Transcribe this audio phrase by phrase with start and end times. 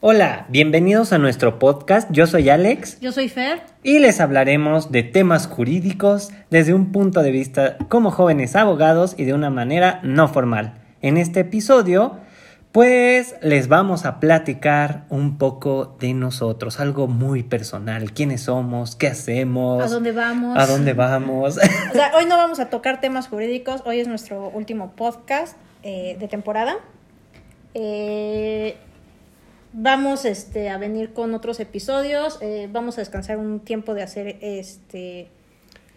[0.00, 2.10] Hola, bienvenidos a nuestro podcast.
[2.12, 3.62] Yo soy Alex Yo soy Fer.
[3.82, 9.24] y les hablaremos de temas jurídicos desde un punto de vista como jóvenes abogados y
[9.24, 10.74] de una manera no formal.
[11.00, 12.18] En este episodio,
[12.72, 19.06] pues les vamos a platicar un poco de nosotros, algo muy personal, quiénes somos, qué
[19.08, 20.58] hacemos, ¿A dónde vamos?
[20.58, 21.56] a dónde vamos.
[21.90, 23.82] O sea, hoy no vamos a tocar temas jurídicos.
[23.86, 26.76] Hoy es nuestro último podcast eh, de temporada.
[27.72, 28.76] Eh,
[29.76, 32.38] vamos este, a venir con otros episodios.
[32.40, 35.28] eh, vamos a descansar un tiempo de hacer este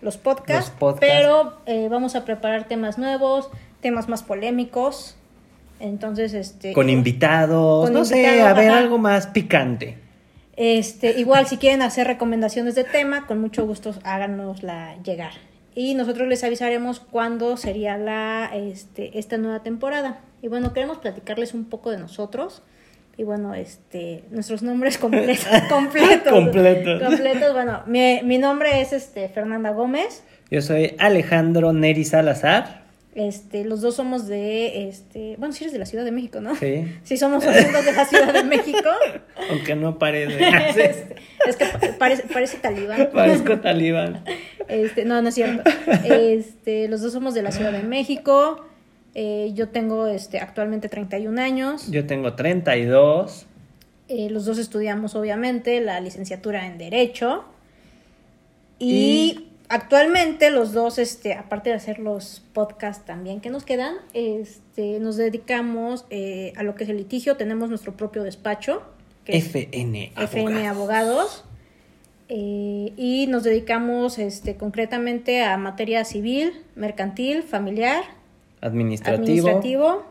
[0.01, 0.69] los podcasts.
[0.69, 0.99] Los podcasts.
[0.99, 3.49] Pero eh, vamos a preparar temas nuevos,
[3.81, 5.15] temas más polémicos.
[5.79, 6.73] Entonces, este.
[6.73, 8.79] Con invitados, Con no sé, invitados, a ver, ajá.
[8.79, 9.97] algo más picante.
[10.55, 15.31] Este, igual si quieren hacer recomendaciones de tema, con mucho gusto háganosla llegar.
[15.73, 20.19] Y nosotros les avisaremos cuándo sería la este, esta nueva temporada.
[20.41, 22.61] Y bueno, queremos platicarles un poco de nosotros.
[23.19, 25.45] Y bueno, este, nuestros nombres completos.
[25.69, 26.31] completos.
[26.31, 27.03] Completos.
[27.03, 27.51] Completos.
[27.53, 30.23] Bueno, mi, mi nombre es este, Fernanda Gómez.
[30.49, 32.79] Yo soy Alejandro Neri Salazar.
[33.15, 36.55] Este, los dos somos de, este, bueno, si eres de la Ciudad de México, ¿no?
[36.55, 36.85] Sí.
[37.03, 38.89] Sí, somos oriundos de la Ciudad de México.
[39.49, 40.39] Aunque no parece.
[40.77, 41.15] Este,
[41.45, 43.09] es que pa- parece, parece talibán.
[43.13, 44.23] Parezco talibán.
[44.69, 45.69] Este, no, no es cierto.
[46.05, 48.65] Este, los dos somos de la Ciudad de México.
[49.15, 51.89] Eh, yo tengo este, actualmente 31 años.
[51.91, 53.45] Yo tengo 32.
[54.07, 57.45] Eh, los dos estudiamos, obviamente, la licenciatura en Derecho.
[58.79, 58.87] Y,
[59.37, 64.99] Y- actualmente los dos, este, aparte de hacer los podcasts también que nos quedan, este,
[64.99, 67.35] nos dedicamos eh, a lo que es el litigio.
[67.37, 68.81] Tenemos nuestro propio despacho.
[69.25, 70.11] que es- FN.
[70.15, 70.67] FN abogados.
[70.67, 71.45] Abogados.
[72.29, 78.03] eh, y nos dedicamos este, concretamente a materia civil, mercantil, familiar,
[78.61, 79.47] Administrativo.
[79.47, 80.03] administrativo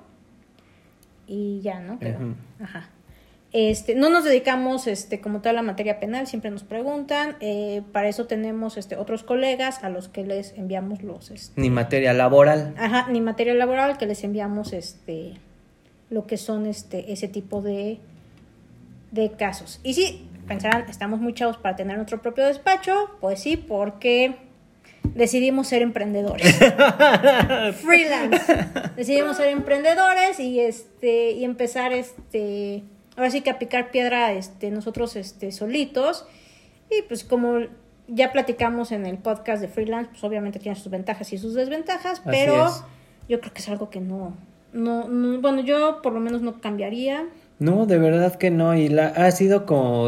[1.26, 1.98] y ya, ¿no?
[2.62, 2.88] Ajá.
[3.52, 7.36] Este, no nos dedicamos este, como tal a la materia penal, siempre nos preguntan.
[7.40, 11.30] eh, para eso tenemos este, otros colegas a los que les enviamos los...
[11.30, 12.74] Este, Ni materia laboral.
[12.78, 15.34] Ajá, ni materia laboral, que les enviamos este
[16.10, 17.98] lo que son este ese tipo de,
[19.12, 19.80] de casos.
[19.82, 24.36] Y sí, pensarán, estamos muy chavos para tener nuestro propio despacho, pues sí, porque
[25.14, 26.54] decidimos ser emprendedores.
[27.82, 28.40] Freelance.
[28.96, 32.82] Decidimos ser emprendedores y este y empezar este
[33.16, 36.26] ahora sí que a picar piedra este nosotros este solitos
[36.90, 37.58] y pues como
[38.06, 42.20] ya platicamos en el podcast de freelance, pues obviamente tiene sus ventajas y sus desventajas,
[42.20, 42.82] Así pero es.
[43.28, 44.34] yo creo que es algo que no,
[44.72, 47.26] no, no- bueno, yo por lo menos no cambiaría.
[47.58, 48.74] No, de verdad que no.
[48.74, 50.06] Y la, ha sido como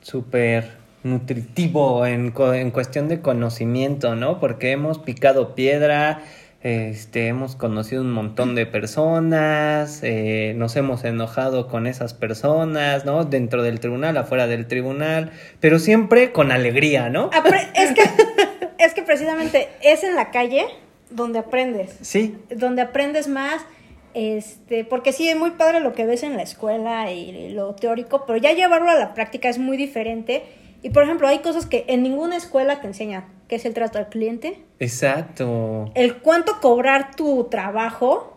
[0.00, 4.40] súper nutritivo en, en cuestión de conocimiento, ¿no?
[4.40, 6.22] Porque hemos picado piedra,
[6.62, 13.24] este, hemos conocido un montón de personas, eh, nos hemos enojado con esas personas, ¿no?
[13.24, 17.30] Dentro del tribunal, afuera del tribunal, pero siempre con alegría, ¿no?
[17.30, 18.02] Apre- es que
[18.78, 20.64] es que precisamente es en la calle
[21.10, 21.96] donde aprendes.
[22.02, 23.62] Sí, donde aprendes más,
[24.14, 28.24] este, porque sí es muy padre lo que ves en la escuela y lo teórico,
[28.26, 30.42] pero ya llevarlo a la práctica es muy diferente.
[30.82, 33.98] Y por ejemplo, hay cosas que en ninguna escuela te enseñan, que es el trato
[33.98, 35.90] al cliente, exacto.
[35.94, 38.36] el cuánto cobrar tu trabajo.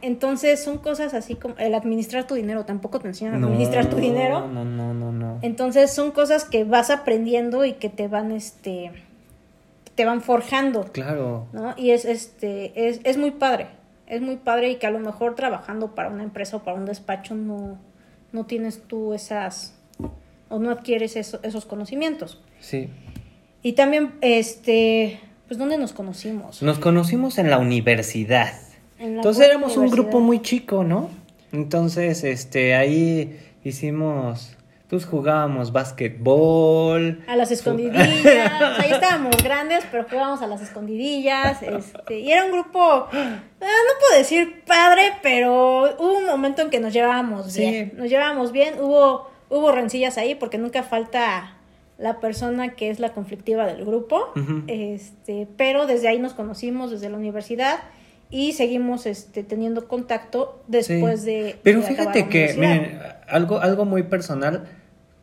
[0.00, 3.86] Entonces son cosas así como el administrar tu dinero, tampoco te enseñan a No, administrar
[3.86, 4.48] tu dinero.
[4.48, 5.38] No, no, no, no.
[5.42, 8.90] Entonces son cosas que vas aprendiendo y que te van este
[9.94, 10.84] te van forjando.
[10.92, 11.46] Claro.
[11.52, 11.74] ¿no?
[11.76, 13.68] Y es, este, es, es muy padre,
[14.06, 16.86] es muy padre y que a lo mejor trabajando para una empresa o para un
[16.86, 17.78] despacho no,
[18.32, 19.78] no tienes tú esas,
[20.52, 22.40] o no adquieres eso- esos conocimientos.
[22.60, 22.88] Sí.
[23.62, 25.18] Y también, este,
[25.48, 26.62] pues, ¿dónde nos conocimos?
[26.62, 28.52] Nos conocimos en la universidad.
[28.98, 31.10] En la Entonces éramos un grupo muy chico, ¿no?
[31.52, 34.56] Entonces, este, ahí hicimos,
[34.88, 37.22] pues jugábamos básquetbol.
[37.26, 38.08] A las escondidillas,
[38.78, 43.16] ahí estábamos grandes, pero jugábamos a las escondidillas, este, y era un grupo, eh,
[43.60, 47.60] no puedo decir padre, pero hubo un momento en que nos llevábamos Sí.
[47.60, 51.56] bien, nos llevábamos bien, hubo, hubo rencillas ahí, porque nunca falta
[51.98, 54.32] la persona que es la conflictiva del grupo,
[54.66, 57.80] este, pero desde ahí nos conocimos, desde la universidad,
[58.30, 61.26] y seguimos este, teniendo contacto después Sí.
[61.26, 61.56] de...
[61.62, 64.64] Pero de fíjate que, miren, algo, algo muy personal.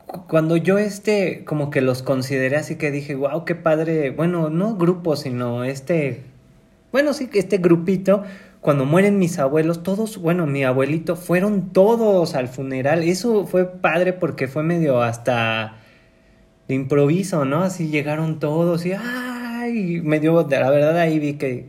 [0.06, 4.10] cu- Cuando yo este, como que los consideré así que dije, wow, qué padre.
[4.10, 6.22] Bueno, no grupo, sino este.
[6.92, 8.22] Bueno, sí, este grupito.
[8.60, 13.02] Cuando mueren mis abuelos, todos, bueno, mi abuelito, fueron todos al funeral.
[13.02, 15.76] Eso fue padre porque fue medio hasta
[16.68, 17.62] de improviso, ¿no?
[17.62, 21.68] Así llegaron todos y, ay, medio, la verdad ahí vi que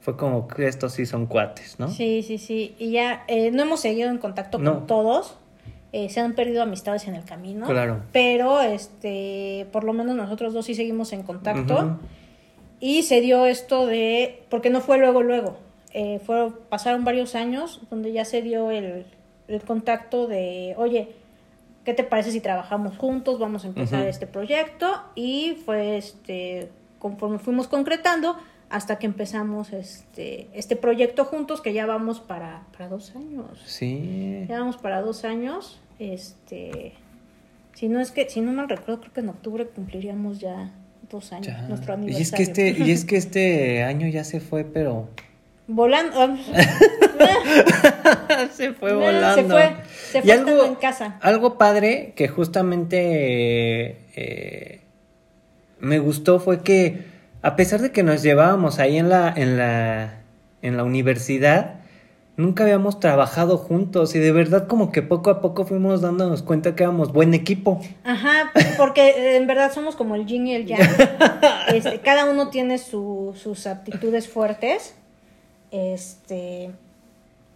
[0.00, 1.88] fue como que estos sí son cuates, ¿no?
[1.88, 2.74] Sí, sí, sí.
[2.76, 4.74] Y ya eh, no hemos seguido en contacto No.
[4.74, 5.38] con todos,
[5.92, 7.66] eh, se han perdido amistades en el camino.
[7.66, 8.00] Claro.
[8.12, 11.98] Pero, este, por lo menos nosotros dos sí seguimos en contacto.
[12.80, 15.56] Y se dio esto de, porque no fue luego, luego,
[15.94, 19.04] eh, fue, pasaron varios años donde ya se dio el,
[19.48, 21.10] el contacto de, oye,
[21.84, 23.38] ¿qué te parece si trabajamos juntos?
[23.38, 24.86] Vamos a empezar este proyecto.
[25.14, 26.68] Y fue, este,
[26.98, 28.36] conforme fuimos concretando,
[28.70, 33.60] hasta que empezamos este, este proyecto juntos, que ya vamos para, para dos años.
[33.66, 34.46] Sí.
[34.48, 35.78] Ya vamos para dos años.
[35.98, 36.94] Este,
[37.74, 40.70] si no es que, si no mal recuerdo, creo que en octubre cumpliríamos ya
[41.10, 41.62] dos años, Ya.
[41.68, 42.22] nuestro Y aniversario.
[42.22, 45.08] es que este, y es que este año ya se fue, pero
[45.66, 46.18] Volando.
[47.20, 49.34] ah, se fue volando.
[49.42, 49.76] Se fue,
[50.10, 51.18] se Y fue algo- estando en casa.
[51.20, 54.80] Algo padre que justamente eh,
[55.80, 57.04] me gustó fue que
[57.42, 60.20] a pesar de que nos llevábamos ahí en la, en la,
[60.62, 61.76] en la universidad,
[62.36, 66.74] nunca habíamos trabajado juntos y de verdad como que poco a poco fuimos dándonos cuenta
[66.76, 67.80] que éramos buen equipo.
[68.04, 70.80] Ajá, porque eh, en verdad somos como el yin y el yang.
[71.68, 74.94] Este, cada uno tiene su- sus aptitudes fuertes.
[75.72, 76.70] Este.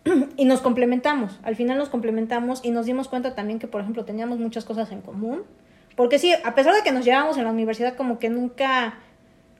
[0.37, 1.39] Y nos complementamos.
[1.43, 4.91] Al final nos complementamos y nos dimos cuenta también que, por ejemplo, teníamos muchas cosas
[4.93, 5.43] en común.
[5.97, 8.95] Porque sí, a pesar de que nos llevábamos en la universidad, como que nunca.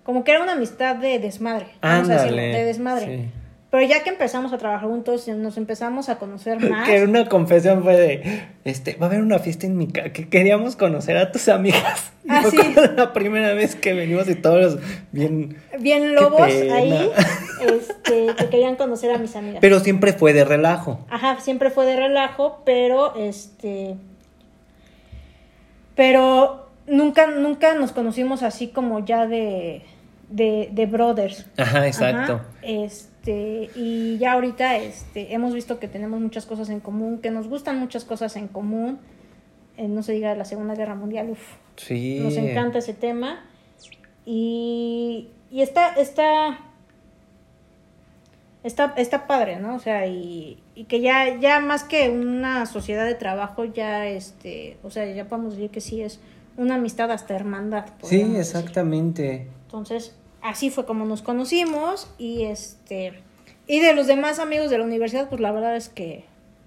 [0.05, 1.69] Como que era una amistad de desmadre.
[1.83, 2.43] vamos a Ándale.
[2.43, 3.07] de desmadre.
[3.07, 3.31] sí.
[3.77, 6.89] Pero ya que empezamos a trabajar juntos, nos empezamos a conocer más.
[6.89, 10.31] Que una confesión fue de, este, va a haber una fiesta en mi casa, que
[10.31, 12.11] queríamos conocer a tus amigas.
[12.25, 12.75] Y Ah, fue sí.
[12.97, 14.79] la primera vez que venimos y todos
[15.13, 15.59] bien...
[15.79, 17.11] bien lobos ahí
[17.61, 19.59] este, que querían conocer a mis amigas.
[19.61, 21.05] Pero siempre fue de relajo.
[21.11, 23.97] Ajá, siempre fue de relajo, pero este.
[25.95, 29.83] Pero nunca, nunca nos conocimos así como ya de,
[30.29, 31.47] de, de brothers.
[31.57, 32.35] Ajá, exacto.
[32.35, 37.31] Ajá, este, y ya ahorita este, hemos visto que tenemos muchas cosas en común, que
[37.31, 38.99] nos gustan muchas cosas en común.
[39.77, 41.41] Eh, no se diga de la Segunda Guerra Mundial, uf,
[41.77, 42.19] Sí.
[42.23, 43.45] nos encanta ese tema.
[44.25, 46.59] Y, y está, está,
[48.65, 49.75] está, está padre, ¿no?
[49.77, 54.79] O sea, y, y que ya, ya más que una sociedad de trabajo, ya este,
[54.83, 56.21] o sea, ya podemos decir que sí es
[56.57, 57.87] una amistad hasta hermandad.
[58.03, 58.37] Sí, decir.
[58.37, 59.49] exactamente.
[59.65, 63.15] Entonces, así fue como nos conocimos y este,
[63.67, 66.25] y de los demás amigos de la universidad, pues la verdad es que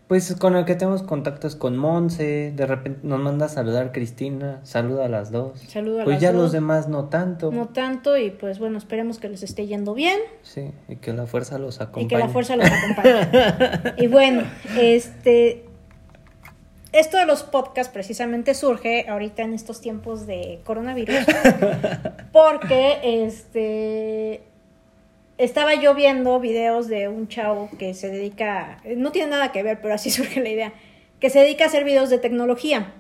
[0.08, 4.60] Pues con el que tenemos contactos con Monse, de repente nos manda a saludar Cristina,
[4.64, 5.60] saluda a las dos.
[5.68, 6.42] Saluda a pues las ya dos.
[6.42, 7.52] los demás no tanto.
[7.52, 10.20] no tanto y pues bueno, esperemos que les esté yendo bien.
[10.44, 12.06] Sí, y que la fuerza los acompañe.
[12.06, 13.94] Y que la fuerza los acompañe.
[13.98, 14.44] y bueno,
[14.78, 15.69] este.
[16.92, 21.18] Esto de los podcasts precisamente surge ahorita en estos tiempos de coronavirus.
[22.32, 24.44] Porque este.
[25.38, 28.82] Estaba yo viendo videos de un chavo que se dedica.
[28.98, 30.74] No tiene nada que ver, pero así surge la idea.
[31.20, 32.94] Que se dedica a hacer videos de tecnología.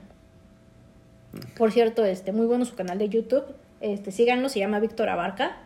[1.58, 3.46] Por cierto, este, muy bueno su canal de YouTube.
[3.82, 5.58] Este, síganlo, se llama Víctor Abarca.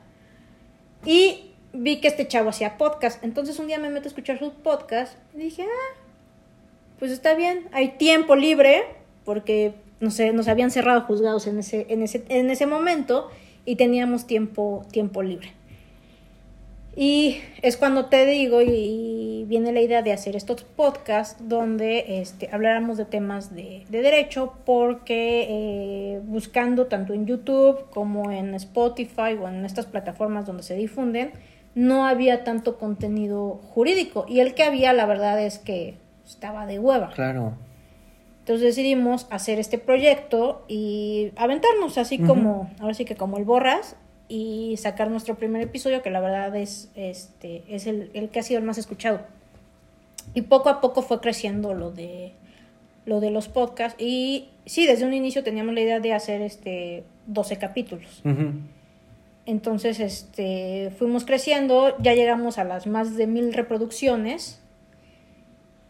[1.05, 3.21] Y vi que este chavo hacía podcast.
[3.23, 6.02] Entonces un día me meto a escuchar sus podcasts y dije, ah,
[7.03, 8.83] pues está bien, hay tiempo libre,
[9.25, 13.29] porque no sé, nos habían cerrado juzgados en ese, en ese, en ese momento
[13.65, 15.51] y teníamos tiempo, tiempo libre.
[16.95, 22.47] Y es cuando te digo y, viene la idea de hacer estos podcasts donde este,
[22.53, 29.33] habláramos de temas de, de derecho porque eh, buscando tanto en YouTube como en Spotify
[29.41, 31.33] o en estas plataformas donde se difunden
[31.75, 36.79] no había tanto contenido jurídico y el que había la verdad es que estaba de
[36.79, 37.11] hueva.
[37.11, 37.53] Claro.
[38.39, 43.95] Entonces decidimos hacer este proyecto y aventarnos así como, ahora sí que como el borras
[44.27, 48.43] y sacar nuestro primer episodio que la verdad es este es el, el que ha
[48.43, 49.21] sido el más escuchado.
[50.33, 52.33] Y poco a poco fue creciendo lo de
[53.05, 57.03] lo de los podcasts y sí, desde un inicio teníamos la idea de hacer este
[57.27, 58.21] 12 capítulos.
[59.45, 64.61] Entonces, este, fuimos creciendo, ya llegamos a las más de mil reproducciones.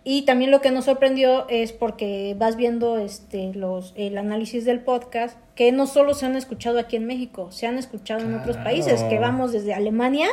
[0.06, 4.82] Y también lo que nos sorprendió es porque vas viendo este, los, el análisis del
[4.82, 8.58] podcast, que no solo se han escuchado aquí en México, se han escuchado en otros
[8.58, 8.64] Claro.
[8.70, 10.28] países, que vamos desde Alemania,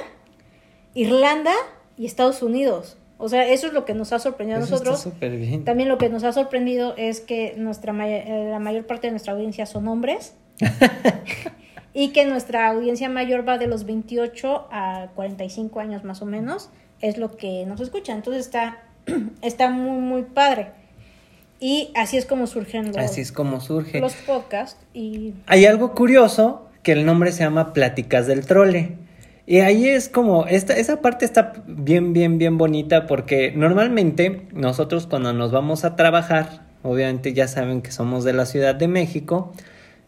[0.94, 1.54] Irlanda
[1.96, 2.96] y Estados Unidos.
[3.18, 5.06] O sea, eso es lo que nos ha sorprendido a nosotros.
[5.06, 5.64] está bien.
[5.64, 9.34] También lo que nos ha sorprendido es que nuestra eh, la mayor parte de nuestra
[9.34, 10.34] audiencia son hombres
[11.92, 16.70] y que nuestra audiencia mayor va de los 28 a 45 años más o menos,
[17.00, 18.14] es lo que nos escucha.
[18.14, 18.82] Entonces está,
[19.42, 20.68] está muy, muy padre.
[21.60, 24.00] Y así es como surgen los, Así es como surge.
[24.00, 24.80] los podcasts.
[24.94, 28.96] Y Hay algo curioso que el nombre se llama Pláticas del Trole.
[29.46, 35.06] Y ahí es como, esta, esa parte está bien, bien, bien bonita porque normalmente nosotros
[35.06, 39.52] cuando nos vamos a trabajar obviamente ya saben que somos de la Ciudad de México,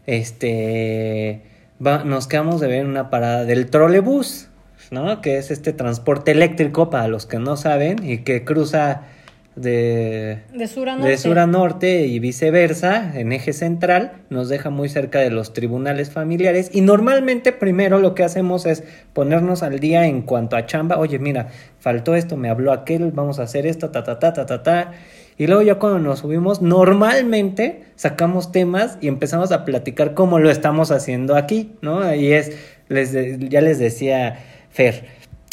[0.07, 1.43] este,
[1.85, 4.49] va- nos quedamos de ver una parada del trolebús,
[4.93, 5.21] ¿no?
[5.21, 9.03] Que es este transporte eléctrico para los que no saben y que cruza
[9.57, 11.11] de, De sur a norte.
[11.11, 15.53] de sur a norte y viceversa, en eje central, nos deja muy cerca de los
[15.53, 20.67] tribunales familiares y normalmente primero lo que hacemos es ponernos al día en cuanto a
[20.67, 21.49] chamba, oye mira,
[21.81, 24.93] faltó esto, me habló aquel, vamos a hacer esto, ta ta ta ta ta ta.
[25.39, 30.51] Y luego ya cuando nos subimos, normalmente sacamos temas y empezamos a platicar cómo lo
[30.51, 32.15] estamos haciendo aquí, ¿no?
[32.15, 32.53] Y es,
[32.89, 34.39] les ya les decía
[34.73, 35.05] Fer,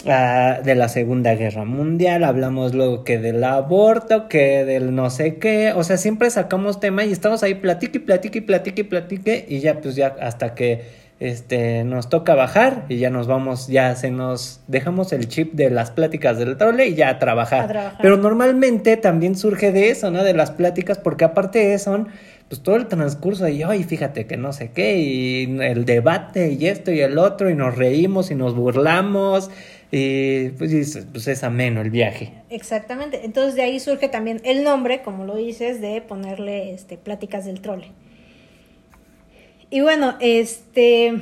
[0.07, 5.37] ah, de la Segunda Guerra Mundial, hablamos luego que del aborto, que del no sé
[5.37, 8.85] qué, o sea, siempre sacamos tema y estamos ahí platique y platique y platique y
[8.85, 13.67] platique y ya pues ya hasta que este nos toca bajar y ya nos vamos,
[13.67, 17.65] ya se nos dejamos el chip de las pláticas del trole y ya a trabajar.
[17.65, 17.99] A trabajar.
[18.01, 20.23] Pero normalmente también surge de eso, ¿no?
[20.23, 22.05] De las pláticas, porque aparte de eso,
[22.49, 26.65] pues todo el transcurso de, ay, fíjate que no sé qué, y el debate y
[26.65, 29.51] esto y el otro, y nos reímos y nos burlamos,
[29.91, 32.33] y pues, pues es ameno el viaje.
[32.49, 33.21] Exactamente.
[33.23, 37.61] Entonces de ahí surge también el nombre, como lo dices, de ponerle este pláticas del
[37.61, 37.91] trole.
[39.69, 41.21] Y bueno, este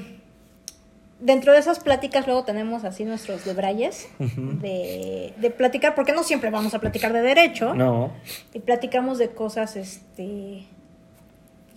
[1.20, 6.52] dentro de esas pláticas luego tenemos así nuestros debrayes de, de platicar, porque no siempre
[6.52, 7.74] vamos a platicar de derecho.
[7.74, 8.14] No,
[8.54, 10.64] Y platicamos de cosas este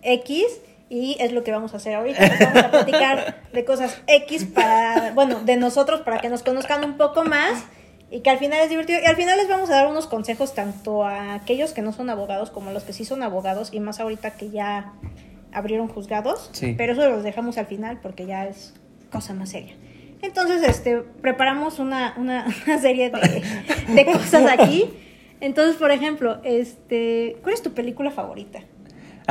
[0.02, 0.44] X
[0.88, 2.20] y es lo que vamos a hacer ahorita.
[2.40, 6.96] Vamos a platicar de cosas X para, bueno, de nosotros para que nos conozcan un
[6.96, 7.64] poco más
[8.10, 8.98] y que al final es divertido.
[9.00, 12.10] Y al final les vamos a dar unos consejos tanto a aquellos que no son
[12.10, 14.92] abogados como a los que sí son abogados y más ahorita que ya
[15.52, 16.50] abrieron juzgados.
[16.52, 16.74] Sí.
[16.76, 18.74] Pero eso los dejamos al final porque ya es
[19.12, 19.76] cosa más seria.
[20.22, 23.42] Entonces, este, preparamos una, una, una serie de,
[23.94, 24.90] de cosas aquí.
[25.40, 28.60] Entonces, por ejemplo, este, ¿cuál es tu película favorita?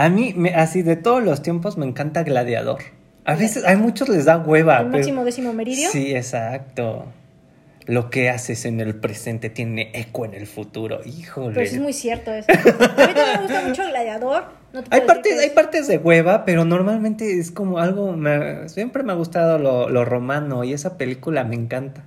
[0.04, 2.80] A mí, me- así de todos los tiempos, me encanta Gladiador.
[3.26, 4.78] A veces, a muchos les da hueva.
[4.80, 5.90] ¿El pero- máximo décimo meridio?
[5.92, 7.06] Sí, exacto.
[7.86, 11.00] Lo que haces en el presente tiene eco en el futuro.
[11.06, 11.56] Híjole.
[11.56, 12.48] Pero sí es muy cierto eso.
[12.52, 14.44] A mí también me gusta mucho Gladiador.
[14.74, 18.14] No Hay partes, hay es- partes de hueva, pero normalmente es como algo.
[18.16, 22.04] me- siempre me ha gustado lo, lo romano y esa película me encanta.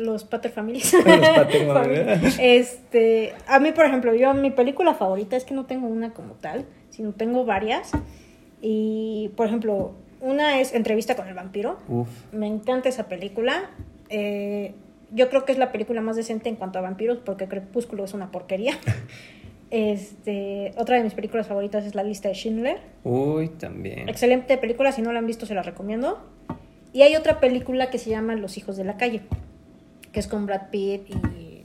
[0.00, 0.92] Los Pater Families.
[0.94, 2.38] Los Pater Families.
[2.40, 6.34] este, a mí, por ejemplo, yo mi película favorita es que no tengo una como
[6.34, 7.92] tal, sino tengo varias.
[8.62, 11.78] Y, por ejemplo, una es Entrevista con el vampiro.
[11.88, 12.08] Uf.
[12.32, 13.70] Me encanta esa película.
[14.08, 14.74] Eh,
[15.12, 18.14] yo creo que es la película más decente en cuanto a vampiros porque Crepúsculo es
[18.14, 18.74] una porquería.
[19.70, 22.80] Este, otra de mis películas favoritas es La lista de Schindler.
[23.04, 24.08] Uy, también.
[24.08, 26.18] Excelente película, si no la han visto se la recomiendo.
[26.92, 29.22] Y hay otra película que se llama Los hijos de la calle,
[30.12, 31.64] que es con Brad Pitt y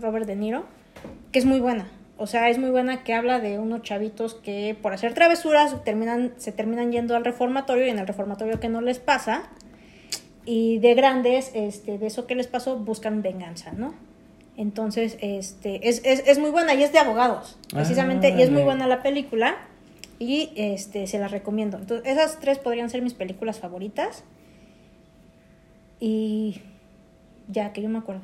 [0.00, 0.64] Robert De Niro,
[1.32, 1.88] que es muy buena.
[2.16, 6.32] O sea, es muy buena que habla de unos chavitos que por hacer travesuras terminan,
[6.36, 9.50] se terminan yendo al reformatorio y en el reformatorio que no les pasa.
[10.46, 13.94] Y de grandes, este, de eso que les pasó, buscan venganza, ¿no?
[14.56, 18.62] Entonces, este, es, es, es muy buena y es de abogados, precisamente, y es muy
[18.62, 19.56] buena la película
[20.18, 21.78] y este, se las recomiendo.
[21.78, 24.22] Entonces, esas tres podrían ser mis películas favoritas.
[25.98, 26.60] Y
[27.48, 28.22] ya, que yo me acuerdo.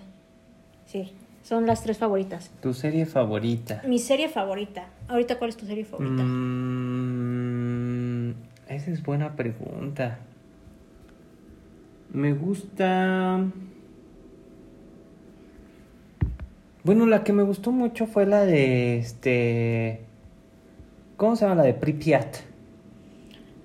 [0.86, 1.12] Sí,
[1.42, 2.50] son las tres favoritas.
[2.62, 3.82] Tu serie favorita.
[3.86, 4.86] Mi serie favorita.
[5.08, 6.22] Ahorita, ¿cuál es tu serie favorita?
[6.22, 7.10] Mm,
[8.68, 10.18] esa es buena pregunta.
[12.12, 13.44] Me gusta.
[16.82, 20.00] Bueno, la que me gustó mucho fue la de este.
[21.16, 21.56] ¿Cómo se llama?
[21.56, 22.49] La de Pripyat.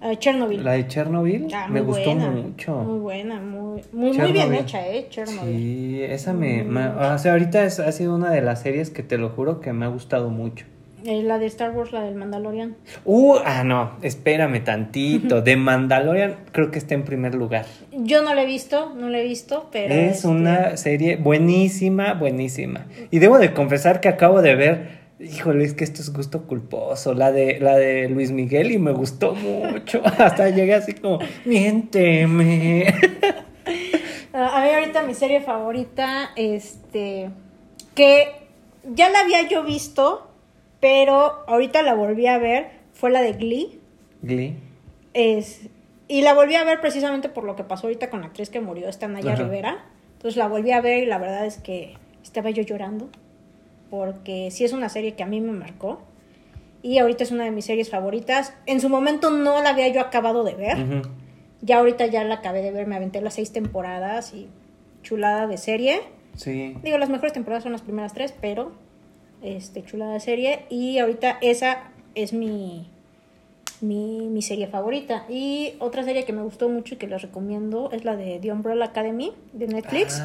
[0.08, 0.64] Ah, Chernobyl.
[0.64, 1.48] La de Chernobyl.
[1.54, 2.76] Ah, me gustó buena, mucho.
[2.76, 5.08] Muy buena, muy, muy, muy bien hecha, ¿eh?
[5.10, 5.58] Chernobyl.
[5.58, 6.68] Sí, esa me, Mm.
[6.68, 9.62] me- O sea, ahorita es- ha sido una de las series que te lo juro
[9.62, 10.66] que me ha gustado mucho.
[11.08, 12.76] Eh, la de Star Wars, la del Mandalorian.
[13.04, 15.42] Uh, ah, no, espérame tantito.
[15.44, 17.66] De Mandalorian creo que está en primer lugar.
[17.92, 19.94] Yo no la he visto, no la he visto, pero...
[19.94, 22.88] Es este, una serie buenísima, buenísima.
[23.12, 27.14] Y debo de confesar que acabo de ver, híjole, es que esto es gusto culposo,
[27.14, 30.02] la de, la de Luis Miguel y me gustó mucho.
[30.18, 32.94] Hasta llegué así como, miénteme.
[34.34, 37.30] A mí ahorita mi serie favorita, este,
[37.96, 38.28] que
[38.84, 40.30] ya la había yo visto,
[40.82, 43.80] pero ahorita la volví a ver, fue la de Glee.
[44.22, 44.58] Glee.
[45.14, 45.70] Es,
[46.10, 48.60] y la volví a ver precisamente por lo que pasó ahorita con la actriz que
[48.60, 49.44] murió, esta Naya Ajá.
[49.44, 49.86] Rivera.
[50.18, 53.08] Entonces la volví a ver y la verdad es que estaba yo llorando,
[53.96, 56.02] porque sí es una serie que a mí me marcó.
[56.82, 58.54] Y ahorita es una de mis series favoritas.
[58.66, 60.78] En su momento no la había yo acabado de ver.
[61.62, 64.50] Ya ahorita ya la acabé de ver, me aventé las seis temporadas y
[65.02, 66.02] chulada de serie.
[66.36, 66.76] Sí.
[66.84, 68.74] Digo, las mejores temporadas son las primeras tres, pero
[69.42, 70.66] este, chulada serie.
[70.70, 72.88] Y ahorita esa es mi,
[73.82, 75.26] mi, mi serie favorita.
[75.30, 78.52] Y otra serie que me gustó mucho y que les recomiendo es la de The
[78.52, 80.20] Umbrella Academy de Netflix.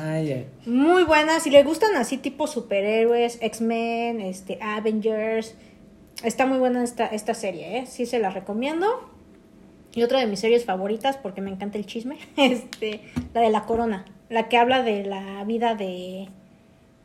[0.67, 5.55] Muy buena, si les gustan así tipo superhéroes, X-Men, este, Avengers,
[6.25, 7.87] está muy buena esta, esta serie, ¿eh?
[7.87, 8.87] sí se la recomiendo.
[9.93, 13.01] Y otra de mis series favoritas, porque me encanta el chisme, este,
[13.35, 16.29] la de La Corona, la que habla de la vida de,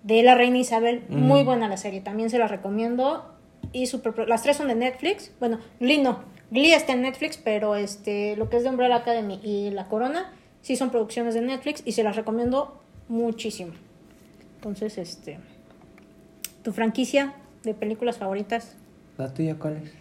[0.04, 1.02] de la reina Isabel.
[1.10, 1.46] Muy Mm.
[1.46, 3.32] buena la serie, también se la recomiendo.
[3.74, 5.32] Y super, las tres son de Netflix.
[5.40, 6.20] Bueno, Glee no.
[6.56, 10.34] Glee está en Netflix, pero este, lo que es de Umbrella Academy y La Corona
[10.62, 13.74] sí son producciones de Netflix y se las recomiendo muchísimo.
[14.56, 15.38] Entonces, este,
[16.64, 18.76] tu franquicia de películas favoritas.
[19.18, 19.94] ¿La tuya cuál es?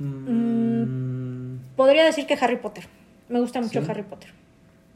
[0.00, 2.84] Mm, Podría decir que Harry Potter.
[3.28, 3.90] Me gusta mucho ¿Sí?
[3.90, 4.30] Harry Potter.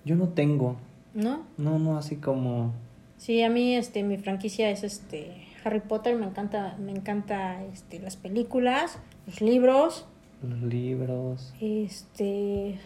[0.05, 0.77] Yo no tengo.
[1.15, 1.45] ¿No?
[1.57, 2.75] No, no, así como.
[3.17, 7.99] Sí, a mí este mi franquicia es este Harry Potter, me encanta me encanta este
[7.99, 10.07] las películas, los libros,
[10.43, 11.53] Los libros.
[11.61, 12.79] este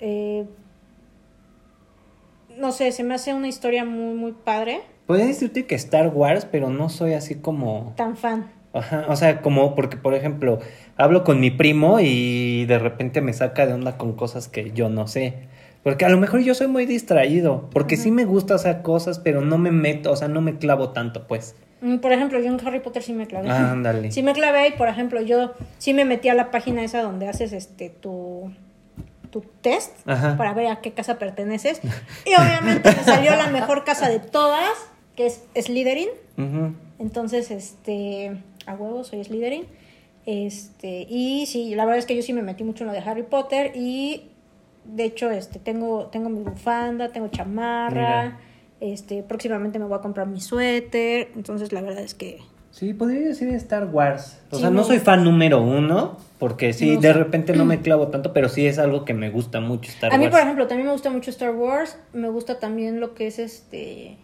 [0.00, 0.44] eh,
[2.58, 6.46] no sé, se me hace una historia muy muy padre, Podría decirte que Star Wars,
[6.50, 7.94] pero no soy así como.
[7.96, 8.50] tan fan.
[8.72, 10.58] Ajá, o sea, como porque, por ejemplo,
[10.96, 14.88] hablo con mi primo y de repente me saca de onda con cosas que yo
[14.90, 15.34] no sé.
[15.84, 19.40] Porque a lo mejor yo soy muy distraído, porque sí me gusta hacer cosas, pero
[19.42, 21.54] no me meto, o sea, no me clavo tanto, pues.
[21.86, 23.48] Mm, Por ejemplo, yo en Harry Potter sí me clavé.
[23.50, 24.10] Ah, ándale.
[24.16, 27.28] Sí me clavé y, por ejemplo, yo sí me metí a la página esa donde
[27.28, 28.50] haces este tu,
[29.30, 30.36] tu test Ajá.
[30.36, 31.80] para ver a qué casa perteneces.
[32.24, 34.70] Y obviamente me salió la mejor casa de todas,
[35.14, 36.08] que es Slytherin.
[36.98, 39.64] Entonces, este, a huevo, soy Slytherin.
[40.26, 42.98] Este, y sí, la verdad es que yo sí me metí mucho en lo de
[42.98, 44.30] Harry Potter y
[44.84, 48.40] de hecho, este, tengo, tengo mi bufanda, tengo chamarra, Mira.
[48.80, 52.38] Este, próximamente me voy a comprar mi suéter, entonces la verdad es que
[52.72, 54.38] Sí, podría decir Star Wars.
[54.50, 57.80] O Sí, sea, no soy fan número uno, porque sí, No de repente no me
[57.80, 60.32] clavo tanto, pero sí es algo que me gusta mucho Star a mí, Wars.
[60.32, 64.18] por ejemplo, también me gusta mucho Star Wars, me gusta también lo que es este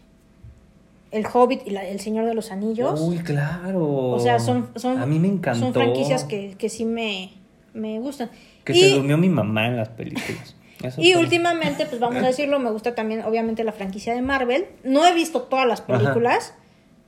[1.12, 3.01] El Hobbit y la- El Señor de los Anillos.
[3.01, 3.87] Uy, claro.
[3.87, 5.61] o sea, son, son, A mí me encantó.
[5.61, 7.33] son franquicias que, que sí me,
[7.73, 8.31] me gustan.
[8.65, 10.57] Que y, se durmió mi mamá en las películas.
[10.83, 14.23] Eso y fue- últimamente, pues vamos a decirlo, me gusta también, obviamente, la franquicia de
[14.23, 14.66] Marvel.
[14.85, 16.55] No he visto todas las películas,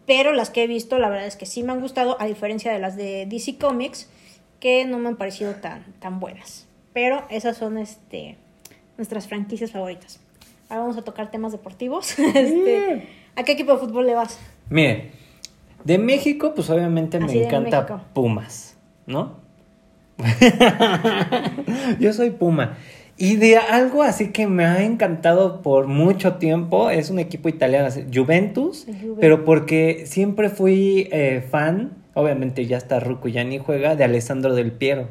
[0.07, 2.73] pero las que he visto, la verdad es que sí me han gustado, a diferencia
[2.73, 4.09] de las de DC Comics,
[4.61, 6.67] que no me han parecido tan, tan buenas.
[6.93, 8.37] Pero esas son este,
[8.97, 10.21] nuestras franquicias favoritas.
[10.69, 12.15] Ahora vamos a tocar temas deportivos.
[12.35, 14.39] Este, ¿A qué equipo de fútbol le vas?
[14.71, 15.11] Mire,
[15.85, 18.01] de México, pues obviamente me Así de encanta México.
[18.15, 19.43] Pumas, ¿no?
[21.99, 22.77] Yo soy Puma.
[23.17, 27.89] Y de algo así que me ha encantado por mucho tiempo es un equipo italiano,
[28.13, 29.17] Juventus, Juve.
[29.21, 34.55] pero porque siempre fui eh, fan, obviamente ya está Ruco, ya ni juega, de Alessandro
[34.55, 35.09] Del Piero.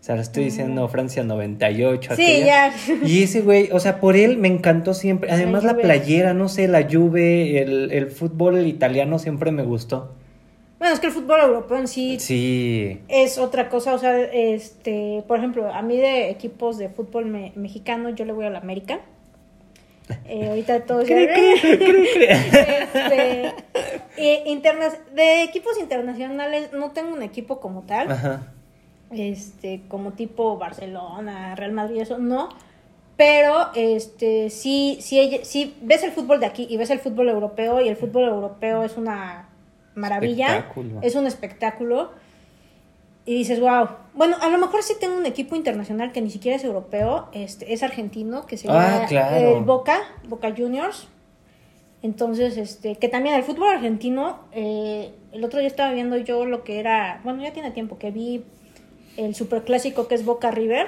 [0.00, 2.12] O sea, lo estoy diciendo Francia 98.
[2.12, 2.16] Mm.
[2.16, 2.70] Sí, aquella.
[2.70, 2.94] ya.
[3.04, 5.30] Y ese güey, o sea, por él me encantó siempre.
[5.30, 10.14] Además, la, playera, no sé, la Juve, el, el fútbol italiano siempre me gustó.
[10.78, 13.00] Bueno, es que el fútbol europeo en sí Sí.
[13.08, 17.52] es otra cosa, o sea, este, por ejemplo, a mí de equipos de fútbol me-
[17.56, 19.00] mexicano, yo le voy a la América.
[20.26, 21.16] Eh, ahorita todos ya-
[22.94, 23.52] Este,
[24.16, 28.52] eh, interna- de equipos internacionales no tengo un equipo como tal, Ajá.
[29.10, 32.48] este, como tipo Barcelona, Real Madrid, eso no.
[33.16, 37.80] Pero este sí, sí, sí ves el fútbol de aquí y ves el fútbol europeo
[37.80, 39.47] y el fútbol europeo es una
[39.98, 40.66] maravilla,
[41.02, 42.10] es un espectáculo.
[43.26, 43.88] Y dices, wow.
[44.14, 47.74] Bueno, a lo mejor sí tengo un equipo internacional que ni siquiera es europeo, este,
[47.74, 49.58] es argentino, que se Ah, llama claro.
[49.58, 51.08] el Boca, Boca Juniors.
[52.02, 56.64] Entonces, este, que también el fútbol argentino, eh, el otro día estaba viendo yo lo
[56.64, 58.44] que era, bueno, ya tiene tiempo que vi
[59.18, 60.86] el superclásico que es Boca River.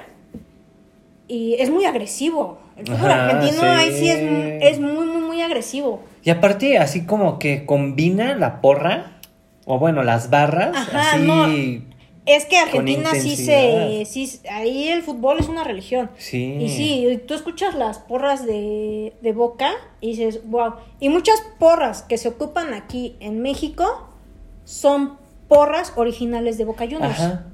[1.28, 2.58] Y es muy agresivo.
[2.76, 3.66] El fútbol Ajá, argentino sí.
[3.66, 6.00] ahí sí es, es muy, muy, muy agresivo.
[6.22, 9.18] Y aparte, así como que combina la porra,
[9.64, 11.22] o bueno, las barras, Ajá, así.
[11.22, 11.90] no.
[12.26, 14.04] Es que Argentina sí se.
[14.04, 16.10] Sí, ahí el fútbol es una religión.
[16.18, 16.56] Sí.
[16.60, 20.74] Y sí, tú escuchas las porras de, de Boca y dices, wow.
[21.00, 24.08] Y muchas porras que se ocupan aquí en México
[24.64, 27.18] son porras originales de Boca Juniors.
[27.18, 27.46] Ajá.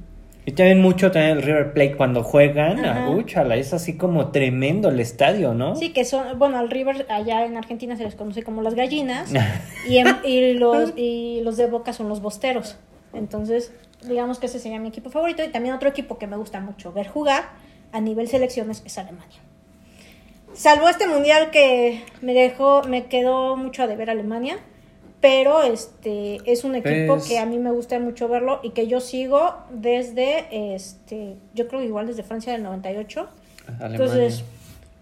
[0.46, 3.04] Y también mucho también el River Plate cuando juegan, Ajá.
[3.06, 5.74] ah, úchala, es así como tremendo el estadio, ¿no?
[5.74, 9.32] Sí, que son, bueno, al River allá en Argentina se les conoce como las gallinas
[9.88, 12.76] y, en- y los, y los de Boca son los bosteros.
[13.12, 13.72] Entonces,
[14.06, 16.92] digamos que ese sería mi equipo favorito y también otro equipo que me gusta mucho
[16.92, 17.48] ver jugar
[17.92, 19.40] a nivel selecciones es Alemania.
[20.52, 24.58] Salvo este mundial que me dejó, me quedó mucho a deber Alemania,
[25.26, 28.86] pero este es un equipo Pues- que a mí me gusta mucho verlo y que
[28.86, 33.26] yo sigo desde este yo creo que igual desde Francia del 98
[33.66, 33.96] Alemania.
[33.96, 34.44] entonces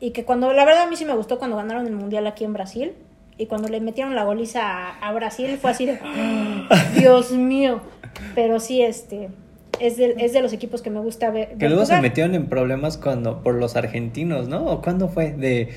[0.01, 2.45] y que cuando la verdad a mí sí me gustó cuando ganaron el mundial aquí
[2.45, 2.93] en Brasil
[3.37, 5.99] y cuando le metieron la goliza a, a Brasil fue así de.
[6.99, 7.81] Dios mío
[8.35, 9.29] pero sí este
[9.81, 12.47] es de, es de los equipos que me gusta ver, Que luego se metieron en
[12.47, 14.65] problemas cuando por los argentinos, ¿no?
[14.67, 15.33] ¿O cuándo fue?
[15.33, 15.71] De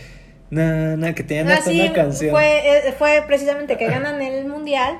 [0.49, 2.31] na, na, que tenían Ah, hasta sí, una canción.
[2.31, 4.99] Fue, eh, fue precisamente que ganan el mundial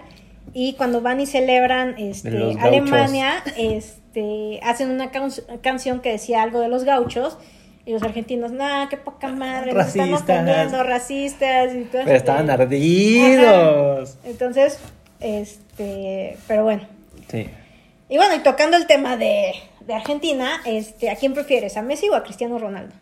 [0.54, 2.30] y cuando van y celebran este.
[2.60, 5.32] Alemania, este, hacen una can-
[5.62, 7.38] canción que decía algo de los gauchos
[7.86, 10.22] y los argentinos, nah, qué poca madre, nos están Racistas.
[10.40, 12.14] ofendiendo, racistas y todo Pero eso.
[12.16, 12.64] estaban Ajá.
[12.64, 14.18] ardidos.
[14.26, 14.80] Entonces,
[15.22, 16.84] este, pero bueno.
[17.30, 17.50] Sí.
[18.10, 22.08] Y bueno, y tocando el tema de, de Argentina, este, ¿a quién prefieres, a Messi
[22.10, 22.94] o a Cristiano Ronaldo?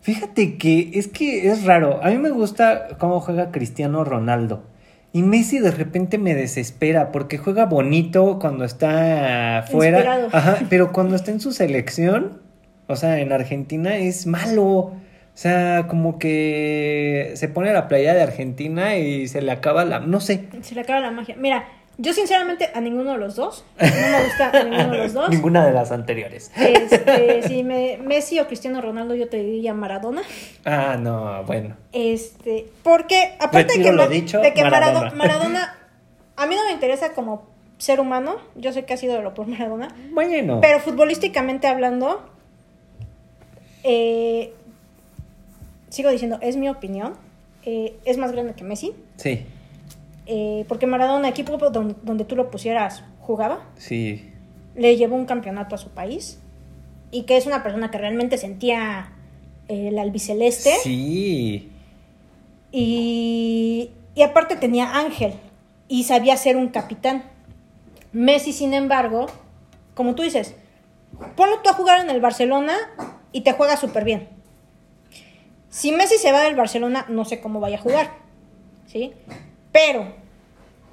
[0.00, 2.00] Fíjate que es que es raro.
[2.02, 4.64] A mí me gusta cómo juega Cristiano Ronaldo.
[5.12, 10.28] Y Messi de repente me desespera porque juega bonito cuando está fuera.
[10.32, 12.40] Ajá, pero cuando está en su selección,
[12.86, 14.64] o sea, en Argentina es malo.
[14.68, 20.00] O sea, como que se pone la playa de Argentina y se le acaba la...
[20.00, 20.48] No sé.
[20.62, 21.36] Se le acaba la magia.
[21.38, 21.64] Mira,
[22.00, 25.28] yo sinceramente a ninguno de los dos, no me gusta a ninguno de los dos.
[25.30, 26.50] Ninguna de las anteriores.
[26.56, 30.22] Este, si me, Messi o Cristiano Ronaldo, yo te diría Maradona.
[30.64, 31.76] Ah, no, bueno.
[31.92, 35.10] Este, porque aparte de que, lo Ma- dicho, de que Maradona.
[35.10, 35.16] Maradona.
[35.16, 35.78] Maradona,
[36.36, 37.46] a mí no me interesa como
[37.78, 40.60] ser humano, yo sé que ha sido de lo por Maradona, Bueno.
[40.60, 42.28] pero futbolísticamente hablando,
[43.84, 44.52] eh,
[45.88, 47.14] sigo diciendo, es mi opinión,
[47.64, 49.44] eh, es más grande que Messi, Sí,
[50.28, 54.30] eh, porque Maradona, equipo donde, donde tú lo pusieras, jugaba, sí.
[54.76, 56.38] le llevó un campeonato a su país
[57.10, 59.12] y que es una persona que realmente sentía
[59.68, 61.70] eh, el albiceleste Sí.
[62.70, 65.32] y, y aparte tenía ángel
[65.88, 67.24] y sabía ser un capitán.
[68.12, 69.26] Messi, sin embargo,
[69.94, 70.54] como tú dices,
[71.36, 72.74] ponlo tú a jugar en el Barcelona
[73.32, 74.28] y te juega súper bien.
[75.70, 78.10] Si Messi se va del Barcelona, no sé cómo vaya a jugar,
[78.86, 79.12] ¿sí?
[79.72, 80.14] Pero,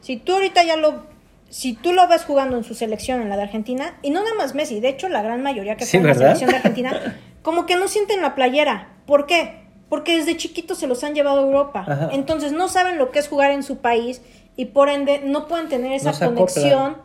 [0.02, 1.16] si tú ahorita ya lo...
[1.50, 4.36] Si tú lo ves jugando en su selección, en la de Argentina, y no nada
[4.36, 7.18] más Messi, de hecho la gran mayoría que Sí, juega en la selección de Argentina,
[7.44, 8.90] como que no sienten la playera.
[9.06, 9.64] ¿Por qué?
[9.88, 11.86] Porque desde chiquitos se los han llevado a Europa.
[11.88, 12.10] Ajá.
[12.12, 14.22] Entonces no saben lo que es jugar en su país
[14.58, 16.98] y por ende no pueden tener esa No conexión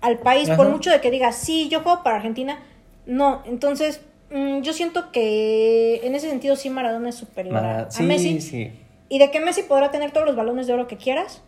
[0.00, 0.48] al país.
[0.50, 2.58] Por mucho de que digas, sí, yo juego para Argentina.
[3.06, 8.02] No, entonces mm, yo siento que en ese sentido sí Maradona es superior a sí,
[8.02, 8.40] Messi.
[8.40, 8.72] sí.
[9.12, 11.42] Y de que Messi podrá tener todos los balones de oro que quieras,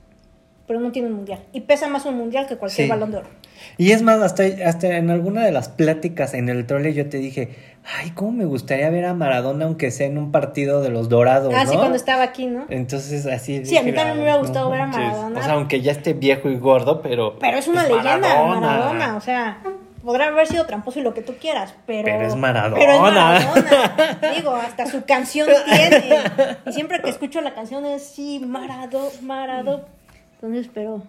[0.66, 1.40] pero no tiene un mundial.
[1.54, 2.90] Y pesa más un mundial que cualquier Sí.
[2.90, 3.26] balón de oro.
[3.78, 7.16] Y es más, hasta, hasta en alguna de las pláticas en el trole yo te
[7.16, 7.54] dije,
[7.98, 11.54] ay, cómo me gustaría ver a Maradona aunque sea en un partido de los dorados,
[11.56, 11.70] Ah, ¿no?
[11.70, 12.66] sí, cuando estaba aquí, ¿no?
[12.68, 15.06] Entonces así Sí, a mí también me "Ay, hubiera no gustado ver a manches".
[15.06, 15.40] Maradona.
[15.40, 17.38] O sea, aunque ya esté viejo y gordo, pero...
[17.38, 18.60] Pero es una es leyenda, Maradona.
[18.60, 19.16] Maradona.
[19.16, 19.62] O sea,
[20.04, 22.04] podrá haber sido tramposo y lo que tú quieras, pero.
[22.04, 22.76] Pero es Maradona.
[22.76, 24.18] Pero es Maradona.
[24.36, 26.20] Digo, hasta su canción tiene.
[26.66, 29.86] Y siempre que escucho la canción es sí, Marado, Marado.
[30.34, 31.02] Entonces, pero.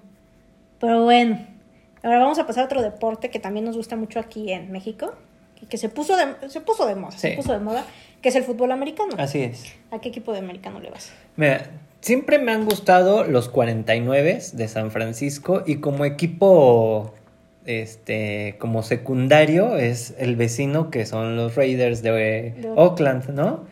[0.80, 1.46] Pero bueno.
[2.04, 5.14] Ahora vamos a pasar a otro deporte que también nos gusta mucho aquí en México.
[5.62, 7.18] Y que se puso de, se puso de moda.
[7.18, 7.84] Se puso de moda.
[8.22, 9.16] Que es el fútbol americano.
[9.18, 9.74] Así es.
[9.92, 11.12] ¿A qué equipo de americano le vas?
[11.36, 11.70] Mira,
[12.02, 17.16] siempre me han gustado los 49 de San Francisco y como equipo,
[17.66, 23.66] este, como secundario es el vecino que son los Raiders de De Oakland, ¿no?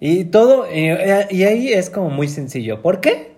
[0.00, 2.80] Y todo, eh, y ahí es como muy sencillo.
[2.80, 3.32] ¿Por qué?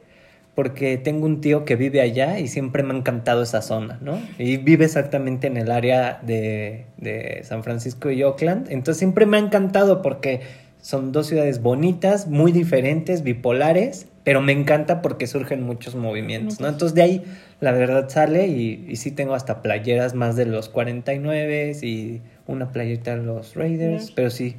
[0.55, 4.21] Porque tengo un tío que vive allá y siempre me ha encantado esa zona, ¿no?
[4.39, 8.71] Y vive exactamente en el área de, de San Francisco y Oakland.
[8.71, 10.43] Entonces siempre me ha encantado porque
[10.83, 16.69] son dos ciudades bonitas, muy diferentes, bipolares, pero me encanta porque surgen muchos movimientos, ¿no?
[16.69, 17.25] Entonces de ahí
[17.63, 22.73] la verdad sale y, y sí tengo hasta playeras más de los 49 y una
[22.73, 24.57] playerita de los Raiders, pero sí.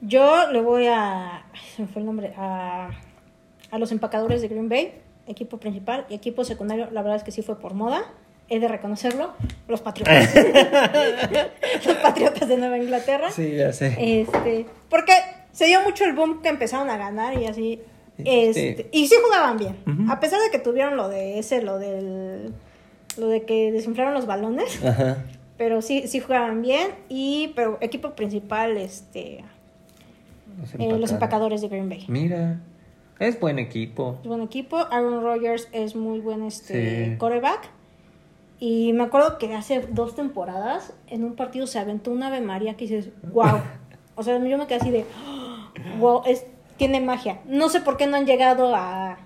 [0.00, 1.44] Yo le voy a.
[1.74, 2.32] se me fue el nombre.
[2.36, 2.90] A,
[3.72, 4.92] a los empacadores de Green Bay,
[5.26, 6.88] equipo principal y equipo secundario.
[6.92, 8.04] La verdad es que sí fue por moda.
[8.48, 9.34] He de reconocerlo.
[9.66, 10.32] Los Patriotas.
[11.84, 13.32] los Patriotas de Nueva Inglaterra.
[13.32, 13.96] Sí, ya sé.
[13.98, 15.12] Este, porque
[15.50, 17.82] se dio mucho el boom que empezaron a ganar y así.
[18.24, 18.88] Este.
[18.92, 19.76] Y sí jugaban bien.
[20.10, 22.52] A pesar de que tuvieron lo de ese, lo del.
[23.16, 24.84] Lo de que desinflaron los balones.
[24.84, 25.24] Ajá.
[25.56, 26.88] Pero sí, sí jugaban bien.
[27.08, 29.44] Y, pero equipo principal, este.
[30.78, 32.04] Eh, los empacadores de Green Bay.
[32.08, 32.60] Mira,
[33.18, 34.18] es buen equipo.
[34.22, 34.76] Es buen equipo.
[34.90, 37.16] Aaron Rodgers es muy buen este Sí.
[37.16, 37.70] coreback.
[38.60, 42.74] Y me acuerdo que hace dos temporadas en un partido se aventó una Ave María
[42.76, 43.60] que dices, wow.
[44.16, 45.04] O sea, yo me quedé así de,
[46.00, 46.44] wow, es,
[46.78, 47.40] tiene magia.
[47.46, 49.18] No sé por qué no han llegado a,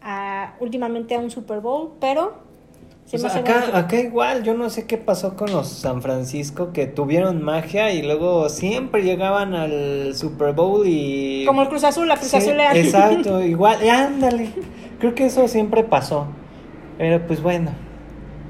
[0.00, 2.34] a últimamente a un Super Bowl, pero
[3.04, 6.72] se Pues me hace acá, igual, yo no sé qué pasó con los San Francisco
[6.72, 11.44] que tuvieron magia y luego siempre llegaban al Super Bowl y...
[11.46, 12.76] Como el Cruz Azul, la Cruz Sí, Azul Leal.
[12.76, 14.50] Exacto, igual, y ándale.
[15.00, 16.28] Creo que eso siempre pasó.
[16.96, 17.72] Pero pues bueno.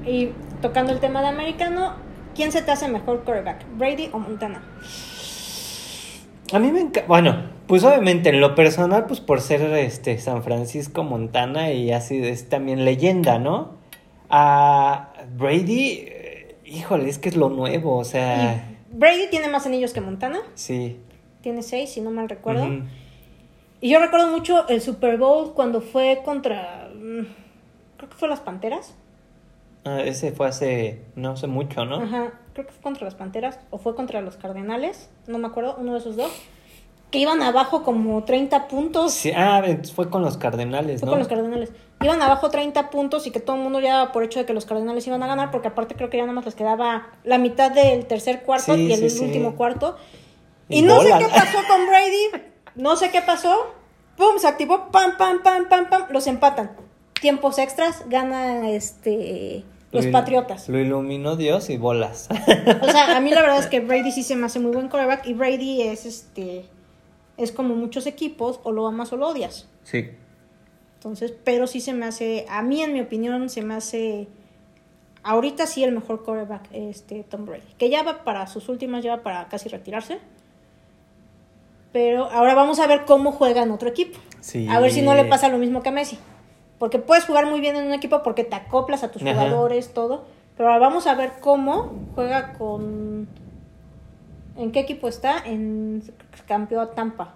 [0.05, 0.29] Y
[0.61, 1.93] tocando el tema de americano,
[2.35, 3.65] ¿quién se te hace mejor quarterback?
[3.77, 4.61] ¿Brady o Montana?
[6.53, 10.43] A mí me encanta, bueno, pues obviamente en lo personal, pues por ser este San
[10.43, 13.71] Francisco Montana y así es también leyenda, ¿no?
[14.29, 19.91] A Brady, eh, híjole, es que es lo nuevo, o sea, Brady tiene más anillos
[19.91, 20.99] que Montana, sí.
[21.41, 22.67] tiene seis, si no mal recuerdo.
[23.81, 27.25] Y yo recuerdo mucho el Super Bowl cuando fue contra, mm,
[27.97, 28.93] creo que fue las Panteras.
[29.83, 32.03] Ah, ese fue hace, no hace mucho, ¿no?
[32.03, 35.75] Ajá, creo que fue contra las Panteras o fue contra los Cardenales, no me acuerdo,
[35.79, 36.31] uno de esos dos.
[37.13, 39.11] Que iban abajo como 30 puntos.
[39.11, 39.61] Sí, ah,
[39.93, 41.11] fue con los Cardenales, Fue ¿no?
[41.11, 41.71] con los Cardenales.
[42.01, 44.53] Iban abajo 30 puntos y que todo el mundo ya daba por hecho de que
[44.53, 47.37] los Cardenales iban a ganar, porque aparte creo que ya nada más les quedaba la
[47.37, 49.95] mitad del tercer cuarto Sí, y el sí, último cuarto.
[50.69, 53.75] Y Y, no sé qué pasó con Brady, no sé qué pasó.
[54.17, 56.71] Pum, se activó, pam, pam, pam, pam, pam, los empatan.
[57.21, 60.67] Tiempos extras, gana este los Patriotas.
[60.67, 62.27] Lo iluminó Dios y bolas.
[62.81, 64.89] O sea, a mí la verdad es que Brady sí se me hace muy buen
[64.89, 66.65] quarterback y Brady es este
[67.37, 69.67] es como muchos equipos, o lo amas o lo odias.
[69.83, 70.11] sí.
[70.95, 74.29] Entonces, pero sí se me hace, a mí en mi opinión, se me hace
[75.23, 79.17] ahorita sí el mejor quarterback, este Tom Brady, que ya va para sus últimas, ya
[79.17, 80.19] va para casi retirarse.
[81.91, 84.17] Pero ahora vamos a ver cómo juega en otro equipo.
[84.39, 84.67] Sí.
[84.69, 86.17] A ver si no le pasa lo mismo que a Messi.
[86.79, 89.33] Porque puedes jugar muy bien en un equipo porque te acoplas a tus Ajá.
[89.33, 90.23] jugadores, todo.
[90.57, 93.27] Pero ahora vamos a ver cómo juega con...
[94.57, 95.39] ¿En qué equipo está?
[95.45, 96.03] En
[96.47, 97.35] campeó a Tampa.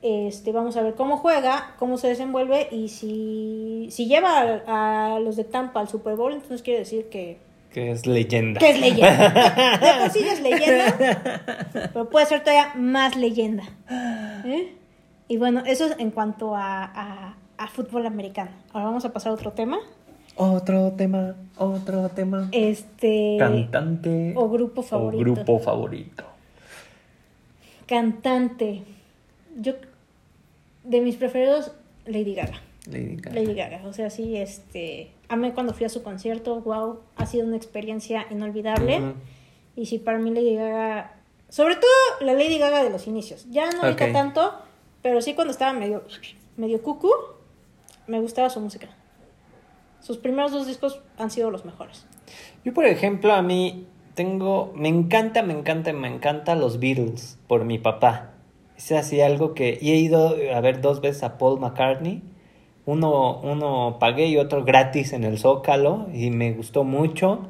[0.00, 5.20] Este, vamos a ver cómo juega, cómo se desenvuelve y si, si lleva a, a
[5.20, 7.38] los de Tampa al Super Bowl, entonces quiere decir que,
[7.72, 8.60] Que es leyenda.
[8.60, 9.28] que es leyenda.
[9.80, 10.96] De por sí es leyenda,
[11.92, 13.64] pero puede ser todavía más leyenda.
[14.44, 14.72] ¿Eh?
[15.26, 18.52] Y bueno, eso es en cuanto a, a, a fútbol americano.
[18.72, 19.78] Ahora vamos a pasar a otro tema.
[20.40, 22.48] Otro tema, otro tema.
[22.52, 25.20] Este Cantante o grupo favorito.
[25.20, 26.24] O grupo favorito.
[27.86, 28.82] cantante.
[29.60, 29.72] Yo
[30.84, 31.72] de mis preferidos
[32.06, 32.60] Lady Gaga.
[32.86, 33.34] Lady Gaga.
[33.40, 37.46] Lady Gaga, o sea, sí, este, amé cuando fui a su concierto, wow, ha sido
[37.46, 39.14] una experiencia inolvidable.
[39.76, 41.16] Y sí, para mí Lady Gaga,
[41.48, 44.12] sobre todo la Lady Gaga de los inicios, ya no ahorita Ok.
[44.12, 44.54] tanto,
[45.02, 46.04] pero sí cuando estaba medio,
[46.56, 47.10] medio cucu,
[48.06, 48.88] me gustaba su música.
[50.00, 52.06] Sus primeros dos discos han sido los mejores.
[52.64, 57.64] Yo, por ejemplo, a mí tengo, me encanta, me encanta, me encanta los Beatles por
[57.64, 58.30] mi papá.
[58.76, 62.22] Es así algo que, y he ido a ver dos veces a Paul McCartney.
[62.86, 67.48] Uno, uno pagué y otro gratis en el Zócalo y me gustó mucho.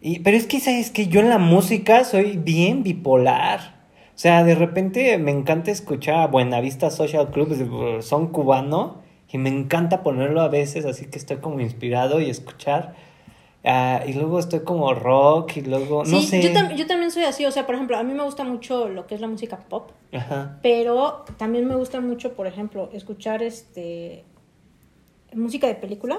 [0.00, 3.76] Y, pero es que, ¿sabes que Yo en la música soy bien bipolar.
[4.16, 9.48] O sea, de repente me encanta escuchar a Buenavista Social Club, son cubano, y me
[9.48, 12.94] encanta ponerlo a veces, así que estoy como inspirado y escuchar.
[13.68, 16.40] Ah, y luego estoy como rock y luego, no sé.
[16.40, 18.88] yo, tam- yo también soy así, o sea, por ejemplo, a mí me gusta mucho
[18.88, 20.58] lo que es la música pop, Ajá.
[20.62, 24.24] pero también me gusta mucho, por ejemplo, escuchar este
[25.34, 26.18] música de película.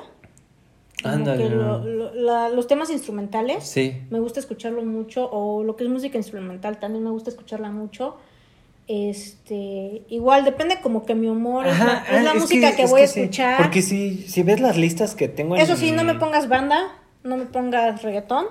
[1.03, 1.49] Ándale.
[1.51, 3.63] lo- lo- la- los temas instrumentales.
[3.63, 4.01] Sí.
[4.09, 5.29] Me gusta escucharlo mucho.
[5.31, 8.17] O lo que es música instrumental también me gusta escucharla mucho.
[8.87, 12.89] Este, igual depende como que mi humor es la, es la ah, música que, es
[12.89, 13.57] voy a sí, escuchar.
[13.57, 16.95] porque si, si ves las listas que tengo en Eso sí, no me pongas banda,
[17.23, 18.45] no me pongas reggaetón.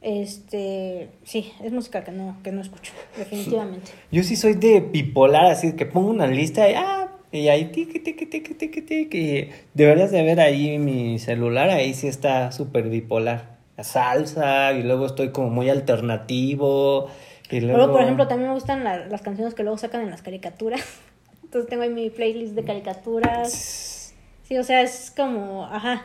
[0.00, 3.90] Este, sí, es música que no, que no escucho, definitivamente.
[4.12, 7.98] Yo sí soy de bipolar, así que pongo una lista y, ah, y ahí tiqui,
[7.98, 9.18] tiqui, tiqui, tiqui, tiqui.
[9.18, 13.56] y Deberías de ver ahí mi celular, ahí sí está súper bipolar.
[13.76, 17.08] La salsa, y luego estoy como muy alternativo.
[17.50, 17.76] Y luego...
[17.78, 20.80] Luego, por ejemplo, también me gustan la- las canciones que luego sacan en las caricaturas.
[21.44, 24.14] Entonces tengo ahí mi playlist de caricaturas.
[24.42, 26.02] Sí, o sea, es como, ajá,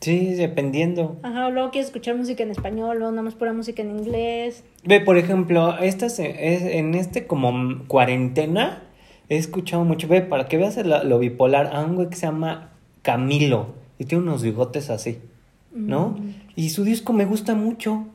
[0.00, 1.18] Sí, dependiendo.
[1.22, 4.64] ajá, luego quieres escuchar música en español, luego nada más pura música en inglés.
[4.82, 8.82] Ve, por ejemplo, esta se- es, en este como cuarentena
[9.28, 12.22] he escuchado mucho, ve, para que veas la- lo bipolar, a un güey que se
[12.26, 12.70] llama
[13.02, 15.18] Camilo y tiene unos bigotes así,
[15.72, 16.16] ¿no?
[16.18, 16.34] Mm.
[16.56, 18.06] Y su disco me gusta mucho.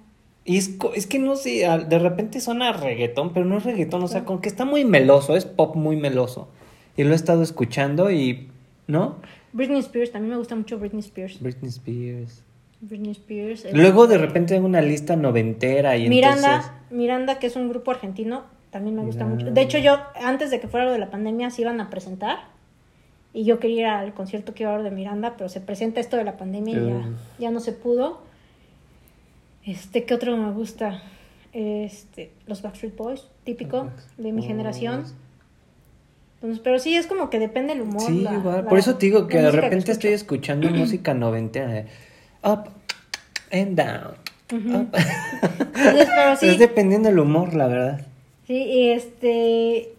[0.47, 4.07] Y es, es que no sé, de repente suena reggaetón, pero no es reggaetón, o
[4.07, 6.47] sea, con que está muy meloso, es pop muy meloso.
[6.95, 8.47] Y lo he estado escuchando y,
[8.85, 9.15] ¿no?
[9.53, 11.41] Britney Spears, también me gusta mucho Britney Spears.
[11.41, 12.43] Britney Spears.
[12.79, 13.65] Britney Spears.
[13.73, 16.71] Luego de repente tengo una lista noventera y Miranda, entonces...
[16.91, 19.45] Miranda, que es un grupo argentino, también me gusta Miranda.
[19.45, 19.53] mucho.
[19.55, 22.53] De hecho, yo, antes de que fuera lo de la pandemia, se iban a presentar.
[23.33, 25.99] Y yo quería ir al concierto que iba a haber de Miranda, pero se presenta
[25.99, 28.21] esto de la pandemia y ya, ya no se pudo.
[29.65, 31.01] Este, ¿qué otro me gusta?
[31.53, 35.05] Este, los Backstreet Boys, típico de mi generación.
[36.35, 38.01] Entonces, pero sí, es como que depende el humor.
[38.05, 38.63] Sí, la- igual.
[38.63, 41.67] la- Por eso te digo que de repente estoy escuchando música noventera.
[41.71, 41.85] de
[42.43, 42.69] Up
[43.51, 44.15] and down.
[44.51, 44.77] Ujú.
[44.81, 44.89] up.
[44.95, 48.01] Entonces, pero sí, Es dependiendo del humor, la verdad.
[48.45, 49.89] sí, y este...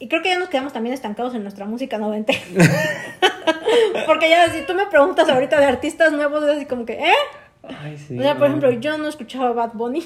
[0.00, 2.32] Y creo que ya nos quedamos también estancados en nuestra música noventa.
[4.06, 7.12] Porque ya si tú me preguntas ahorita de artistas nuevos, es así como que, ¿eh?
[7.62, 8.18] Ay, sí.
[8.18, 10.04] o sea, por ejemplo, yo no escuchaba Bad Bunny.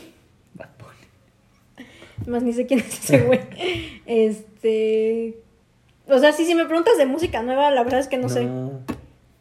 [0.55, 1.89] Bad Bunny.
[2.27, 3.41] Más ni sé quién es ese güey.
[4.07, 5.39] Este.
[6.09, 8.49] O sea, sí, si me preguntas de música nueva, la verdad es que no, sé.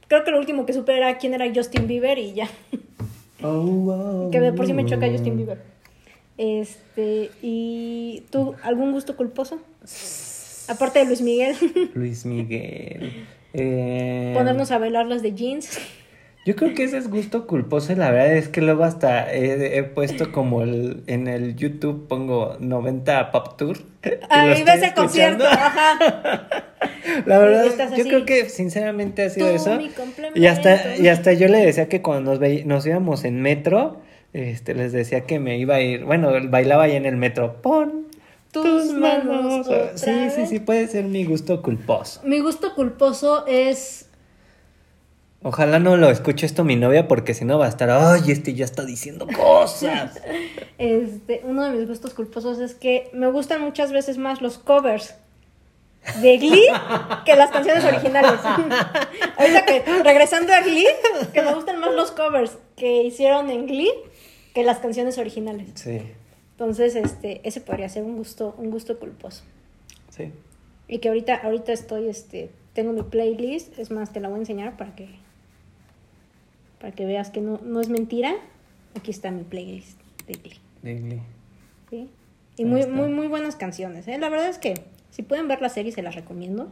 [0.07, 2.47] Creo que lo último que supe era quién era Justin Bieber y ya.
[3.41, 5.11] Oh, oh, Que de por sí me choca oh.
[5.11, 5.61] Justin Bieber.
[6.37, 7.31] Este.
[7.41, 9.59] ¿Y tú, algún gusto culposo?
[10.67, 11.55] Aparte de Luis Miguel,
[11.93, 13.25] Luis Miguel.
[13.55, 15.79] Eh, ponernos a bailar las de jeans.
[16.45, 19.77] Yo creo que ese es gusto culposo y la verdad es que luego hasta he,
[19.77, 23.77] he puesto como el, en el YouTube pongo 90 Pop Tour.
[24.03, 24.93] ves el escuchando.
[24.95, 25.45] concierto.
[25.45, 25.97] Ajá.
[27.25, 29.77] La verdad, yo así, creo que sinceramente ha sido tú, eso.
[29.77, 29.89] mi.
[30.35, 34.01] Y hasta, y hasta yo le decía que cuando nos, veí- nos íbamos en metro,
[34.33, 37.61] este, les decía que me iba a ir, bueno, bailaba ahí en el metro.
[37.61, 38.07] Pon
[38.51, 42.21] Tus manos Sí, sí, sí, puede ser mi gusto culposo.
[42.25, 44.09] Mi gusto culposo es.
[45.43, 48.53] Ojalá no lo escuche esto mi novia porque si no va a estar, ay, este
[48.53, 50.19] ya está diciendo cosas.
[50.79, 55.15] Este, uno de mis gustos culposos es que me gustan muchas veces más los covers
[56.21, 56.67] de Glee
[57.25, 58.39] que las canciones originales.
[59.37, 60.87] Ahorita que regresando a Glee,
[61.31, 63.91] que me gustan más los covers que hicieron en Glee
[64.53, 65.69] que las canciones originales.
[65.75, 66.01] Sí,
[66.51, 69.43] Entonces, este, ese podría ser un gusto, un gusto culposo.
[70.09, 70.31] sí.
[70.87, 74.39] Y que ahorita, ahorita estoy, este, tengo mi playlist, es más, te la voy a
[74.41, 75.07] enseñar para que,
[76.83, 78.35] para que veas que no, no es mentira.
[78.93, 80.59] Aquí está mi playlist de Glee.
[80.81, 81.21] Dile.
[81.89, 82.09] ¿sí?
[82.57, 84.05] Y muy, muy, muy buenas canciones.
[84.09, 84.17] ¿eh?
[84.17, 84.73] La verdad es que
[85.09, 86.69] si pueden ver la serie, se las recomiendo.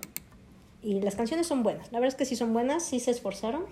[0.84, 1.94] Y las canciones son buenas.
[1.94, 3.64] La verdad es que sí son buenas, sí se esforzaron.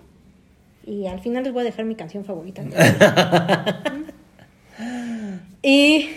[0.86, 2.62] Y al final les voy a dejar mi canción favorita.
[5.62, 6.08] y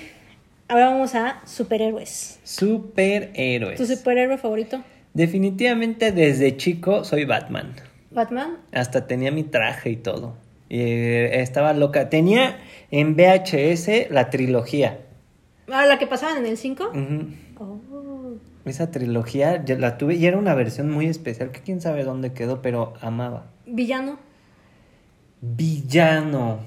[0.69, 2.39] ahora vamos a superhéroes.
[2.45, 3.77] Superhéroes.
[3.77, 4.85] ¿Tu superhéroe favorito?
[5.13, 7.75] Definitivamente desde chico soy Batman.
[8.13, 8.57] Batman.
[8.71, 10.35] Hasta tenía mi traje y todo.
[10.69, 12.09] Y eh, estaba loca.
[12.09, 12.59] Tenía
[12.91, 14.99] en VHS la trilogía.
[15.71, 16.89] Ah, la que pasaban en el 5.
[16.89, 17.27] Ujú.
[17.59, 17.79] Oh.
[18.65, 22.33] Esa trilogía yo la tuve y era una versión muy especial que quién sabe dónde
[22.33, 23.47] quedó, pero amaba.
[23.65, 24.19] Villano.
[25.41, 26.59] Villano.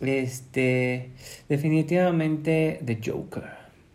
[0.00, 1.12] Este,
[1.48, 3.44] definitivamente The Joker.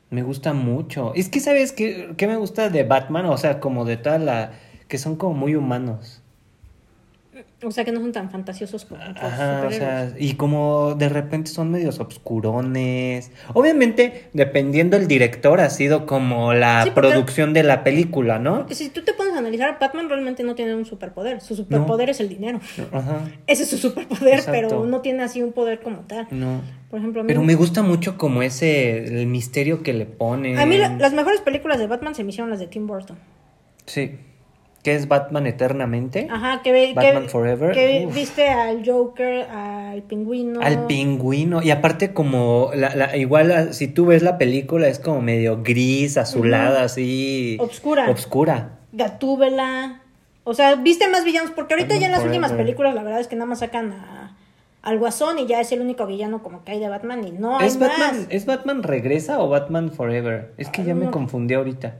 [0.10, 1.14] Me gusta mucho.
[1.14, 3.26] Es que, ¿sabes qué, qué me gusta de Batman?
[3.26, 4.54] O sea, como de toda la...
[4.88, 6.24] que son como muy humanos.
[7.62, 11.52] O sea que no son tan fantasiosos como Ajá, o sea, y como de repente
[11.52, 13.32] son medios obscurones.
[13.54, 18.60] Obviamente, dependiendo el director, ha sido como la Sí, producción de la película, ¿no?
[18.60, 21.42] Porque si tú te pones a analizar, Batman realmente no tiene un superpoder.
[21.42, 22.60] Su superpoder es el dinero.
[22.94, 23.22] Ajá.
[23.46, 24.52] Ese es su superpoder, Exacto.
[24.70, 26.28] pero no tiene así un poder como tal.
[26.32, 26.62] No.
[26.90, 30.58] Por ejemplo, a mí, Pero me gusta mucho como ese, el misterio que le ponen.
[30.58, 33.18] a mí la- las mejores películas de Batman se me hicieron las de Tim Burton.
[33.86, 34.18] Sí.
[34.84, 36.28] ¿Qué es Batman eternamente?
[36.32, 37.72] Ajá, que, ve- Batman que, Forever.
[37.74, 38.16] que Uf.
[38.16, 40.62] viste al Joker, al pingüino.
[40.62, 41.62] Al pingüino.
[41.62, 45.62] Y aparte como, la, la- igual ah, si tú ves la película es como medio
[45.64, 47.58] gris, azulada, así.
[47.60, 48.10] Obscura.
[48.10, 48.80] Obscura.
[48.94, 50.02] Gatúbela.
[50.46, 53.20] O sea, viste más villanos, porque ahorita Batman ya en las últimas películas la verdad
[53.20, 54.36] es que nada más sacan a,
[54.82, 57.60] al Guasón y ya es el único villano como que hay de Batman y no
[57.60, 58.28] hay ¿Es Batman, más.
[58.30, 60.54] ¿Es Batman Regresa o Batman Forever?
[60.58, 61.12] Es que ya me No.
[61.12, 61.96] confundí ahorita.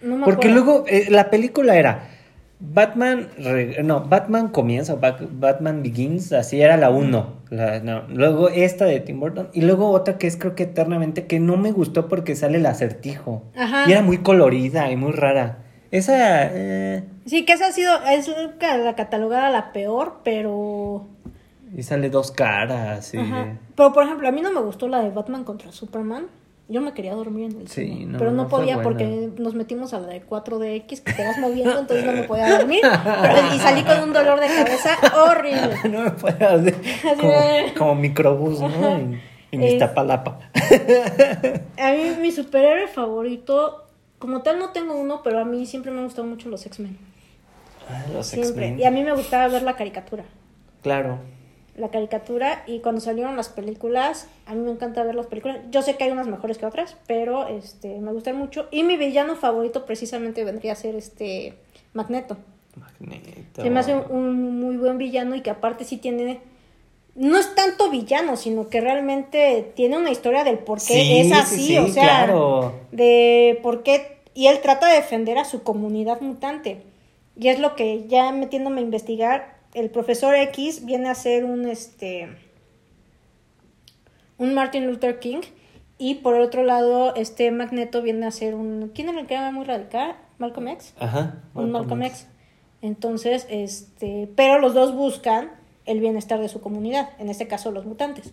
[0.00, 0.64] No me Porque acuerdo.
[0.64, 2.08] luego eh, la película era
[2.72, 3.28] Batman,
[3.84, 7.34] no, Batman comienza, Ba- Batman Begins, así era la 1.
[8.08, 11.56] Luego esta de Tim Burton y luego otra que es creo que eternamente que no
[11.56, 13.42] me gustó porque sale el acertijo.
[13.56, 13.84] Ajá.
[13.88, 15.58] Y era muy colorida y muy rara.
[15.90, 16.48] Esa...
[16.52, 18.28] eh, Sí, que esa ha sido, es
[18.60, 21.06] la la catalogada la peor, pero...
[21.76, 23.14] y sale dos caras.
[23.14, 23.18] Y...
[23.18, 23.58] Ajá.
[23.76, 26.26] Pero por ejemplo, a mí no me gustó la de Batman contra Superman.
[26.66, 29.92] Yo me quería dormir en el Sí, cine, no, pero no, podía porque nos metimos
[29.92, 32.80] a la de 4DX que te vas moviendo, entonces no me podía dormir.
[32.82, 34.96] Pero- y salí con un dolor de cabeza
[35.26, 35.76] horrible.
[35.90, 36.74] no me puedo hacer
[37.20, 37.32] como,
[37.76, 38.96] como microbús, ¿no?
[38.96, 39.20] En,
[39.52, 40.38] en Es- Iztapalapa.
[41.78, 43.84] A mí mi superhéroe favorito,
[44.18, 46.96] como tal no tengo uno, pero a mí siempre me han gustado mucho los X-Men.
[47.90, 48.32] Ah, Los.
[48.32, 48.80] X-Men.
[48.80, 50.24] Y a mí me gustaba ver la caricatura.
[50.82, 51.18] Claro.
[51.76, 55.58] La caricatura y cuando salieron las películas, a mí me encanta ver las películas.
[55.70, 58.68] Yo sé que hay unas mejores que otras, pero este me gustan mucho.
[58.70, 61.54] Y mi villano favorito precisamente vendría a ser este
[61.92, 62.36] Magneto.
[62.76, 63.62] Magneto.
[63.62, 66.40] Se me hace un, un muy buen villano y que aparte sí tiene...
[67.14, 71.26] No es tanto villano, sino que realmente tiene una historia del por qué Sí, es
[71.28, 72.74] sí, así, sí, o sea, claro.
[72.90, 74.18] de por qué...
[74.34, 76.82] Y él trata de defender a su comunidad mutante.
[77.36, 81.66] Y es lo que ya metiéndome a investigar, el profesor X viene a ser un,
[81.68, 82.28] este,
[84.38, 85.40] un Martin Luther King
[85.98, 88.90] y por el otro lado, este Magneto viene a ser un...
[88.94, 90.16] ¿Quién era el que era muy radical?
[90.38, 90.94] Malcolm X.
[90.98, 91.42] Ajá.
[91.54, 92.26] un Malcolm X.
[92.82, 95.52] Entonces, este, pero los dos buscan
[95.86, 98.32] el bienestar de su comunidad, en este caso los mutantes.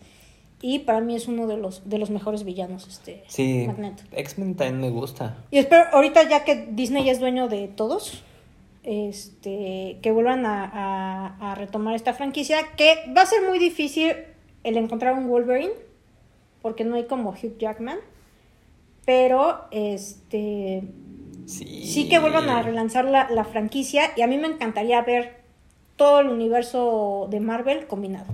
[0.62, 4.04] Y para mí es uno de los de los mejores villanos, este Sí, Magneto.
[4.12, 5.38] X-Men también me gusta.
[5.50, 8.24] Y espero, ahorita ya que Disney ya es dueño de todos,
[8.84, 14.14] este, que vuelvan a, a- a retomar esta franquicia, que va a ser muy difícil
[14.64, 15.72] el encontrar un Wolverine,
[16.62, 17.98] porque no hay como Hugh Jackman,
[19.06, 20.84] pero este
[21.48, 21.86] Sí.
[21.86, 25.42] sí que vuelvan a relanzar la, la franquicia y a mí me encantaría ver
[25.96, 28.28] todo el universo de Marvel combinado.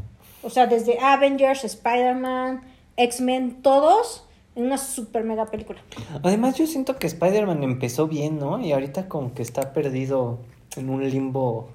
[0.43, 2.61] O sea, desde Avengers, Spider-Man,
[2.97, 4.26] X-Men, todos
[4.58, 5.80] una super mega película.
[6.24, 8.60] Además, yo siento que Spider-Man empezó bien, ¿no?
[8.60, 10.39] Y ahorita como que está perdido
[10.76, 11.70] en un limbo.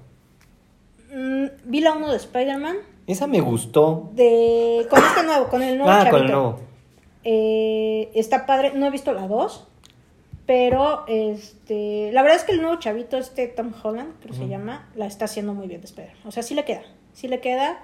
[1.11, 2.77] Mm, vi la 1 de Spider-Man,
[3.07, 4.09] Esa me gustó.
[4.13, 6.11] de con este nuevo, con el nuevo ah, chavito.
[6.11, 6.59] con el nuevo.
[7.23, 9.67] Eh, está padre, no he visto la 2,
[10.45, 14.47] pero este, la verdad es que el nuevo chavito, este Tom Holland, creo que se
[14.49, 16.13] llama, la está haciendo muy bien de Spider.
[16.25, 17.81] O sea, sí le queda, sí le queda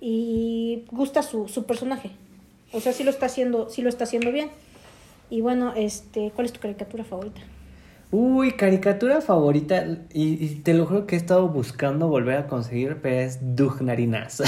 [0.00, 2.12] y gusta su, su personaje.
[2.72, 4.48] O sea, sí lo está haciendo, sí lo está haciendo bien.
[5.30, 7.40] Y bueno, este, ¿cuál es tu caricatura favorita?
[8.10, 9.86] Uy, caricatura favorita.
[10.12, 13.80] Y, y te lo juro que he estado buscando volver a conseguir, pero es Doug
[13.80, 14.42] Narinas.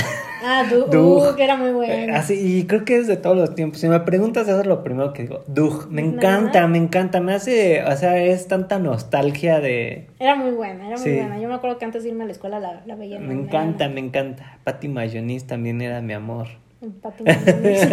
[0.45, 0.95] Ah, Doug.
[0.95, 2.15] uh, que era muy bueno.
[2.15, 3.81] Así, y creo que es de todos los tiempos.
[3.81, 5.45] Si me preguntas, eso es lo primero que digo.
[5.47, 7.21] Doug, me encanta, me encanta.
[7.23, 10.09] Me hace, o sea, es tanta nostalgia de.
[10.19, 11.17] Era muy buena, era muy Sí.
[11.17, 11.41] buena.
[11.41, 13.19] Yo me acuerdo que antes de irme a la escuela la, la veía.
[13.19, 13.95] Me encanta, mañana.
[13.95, 14.59] me encanta.
[14.65, 16.49] Patty Mayonis también era mi amor.
[16.85, 17.89] El pato Mayonis.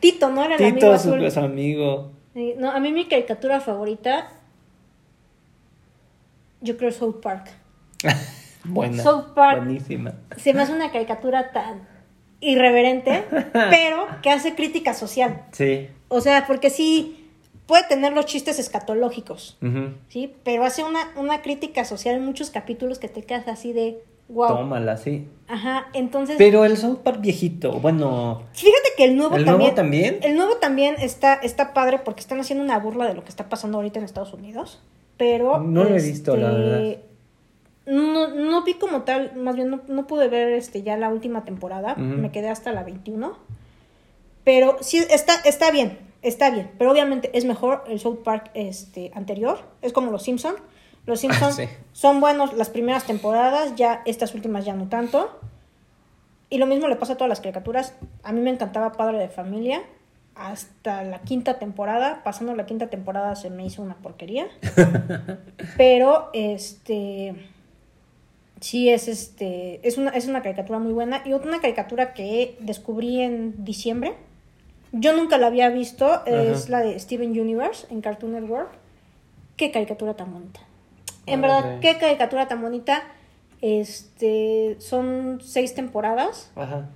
[0.00, 0.44] Tito, ¿no?
[0.44, 1.30] Era el amigo Tito, su, azul.
[1.30, 2.12] su amigo.
[2.58, 4.28] No, a mí mi caricatura favorita,
[6.60, 7.48] yo creo South Park.
[8.64, 9.02] Buena.
[9.02, 9.64] South Park.
[9.64, 10.14] Buenísima.
[10.36, 11.88] Se me hace una caricatura tan
[12.40, 15.46] irreverente, pero que hace crítica social.
[15.52, 15.88] Sí.
[16.08, 17.26] O sea, porque sí
[17.66, 19.58] puede tener los chistes escatológicos.
[20.08, 20.34] ¿sí?
[20.44, 24.48] Pero hace una, una crítica social en muchos capítulos que te quedas así de, wow.
[24.48, 25.28] Tómala, sí.
[25.48, 26.36] Ajá, entonces...
[26.38, 28.42] Pero el South Park viejito, bueno.
[28.52, 29.58] Fíjate que el nuevo ¿El también.
[29.58, 30.18] nuevo también?
[30.22, 33.48] El nuevo también está, está padre porque están haciendo una burla de lo que está
[33.48, 34.82] pasando ahorita en Estados Unidos.
[35.16, 35.60] Pero.
[35.60, 36.96] No lo he visto, la este, verdad.
[37.86, 41.44] No, no vi como tal, más bien no, no pude ver este ya la última
[41.44, 41.94] temporada.
[41.94, 43.38] Me quedé hasta la 21.
[44.42, 46.70] Pero sí, está, está bien, está bien.
[46.78, 49.58] Pero obviamente es mejor el South Park este, anterior.
[49.82, 50.56] Es como los Simpson.
[51.06, 51.68] Los Simpsons sí.
[51.92, 55.40] son buenos las primeras temporadas, ya estas últimas ya no tanto.
[56.50, 57.94] Y lo mismo le pasa a todas las caricaturas.
[58.22, 59.82] A mí me encantaba Padre de Familia
[60.36, 62.22] hasta la quinta temporada.
[62.22, 64.48] Pasando la quinta temporada se me hizo una porquería.
[65.76, 67.34] Pero este
[68.60, 73.20] sí es este es una es una caricatura muy buena y otra caricatura que descubrí
[73.20, 74.14] en diciembre.
[74.92, 76.70] Yo nunca la había visto, es Ajá.
[76.70, 78.70] la de Steven Universe en Cartoon Network.
[79.56, 80.60] Qué caricatura tan bonita.
[81.26, 83.02] En verdad, qué caricatura tan bonita.
[83.60, 86.50] Este, son seis temporadas.
[86.56, 86.88] Ajá.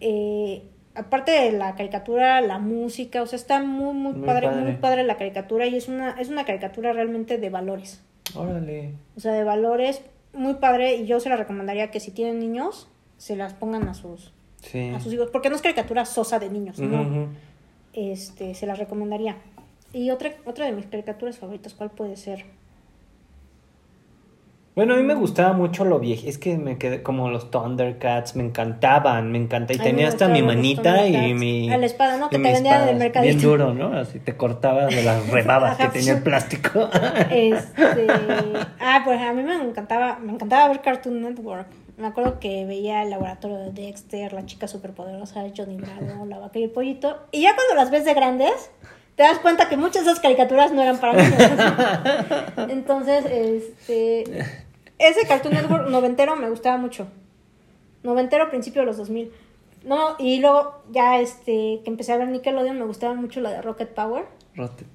[0.00, 0.62] Eh,
[0.94, 4.62] aparte de la caricatura, la música, o sea, está muy, muy, Muy padre, padre.
[4.62, 8.02] muy padre la caricatura y es una, es una caricatura realmente de valores.
[8.34, 8.92] Órale.
[9.16, 10.02] O sea, de valores
[10.32, 13.94] muy padre y yo se la recomendaría que si tienen niños, se las pongan a
[13.94, 14.90] sus, Sí.
[14.90, 17.28] a sus hijos, porque no es caricatura sosa de niños, no.
[17.92, 19.36] Este, se las recomendaría.
[19.92, 22.44] Y otra, otra de mis caricaturas favoritas, ¿cuál puede ser?
[24.78, 26.28] Bueno, a mí me gustaba mucho lo viejo.
[26.28, 29.72] Es que me quedé como los Thundercats, me encantaban, me encanta.
[29.72, 31.68] Y mí tenía hasta mi manita y mi.
[31.68, 32.28] A la espada, ¿no?
[32.28, 32.98] Que te mi vendían en el espada.
[33.00, 33.38] mercadito.
[33.38, 33.98] Bien duro, ¿no?
[33.98, 36.88] Así te cortabas de las rebabas que tenía el plástico.
[37.28, 38.06] Este,
[38.78, 41.66] ah, pues a mí me encantaba, me encantaba ver Cartoon Network.
[41.96, 46.56] Me acuerdo que veía el laboratorio de Dexter, la chica superpoderosa, Johnny Bravo, la vaca
[46.60, 47.18] y el pollito.
[47.32, 48.70] Y ya cuando las ves de grandes,
[49.16, 51.50] te das cuenta que muchas de esas caricaturas no eran para niños.
[52.68, 54.67] Entonces, este,
[54.98, 57.06] ese Cartoon Network noventero me gustaba mucho.
[58.02, 59.30] Noventero, principio de los 2000.
[59.84, 63.62] No, y luego ya este, que empecé a ver Nickelodeon, me gustaba mucho la de
[63.62, 64.24] Rocket Power.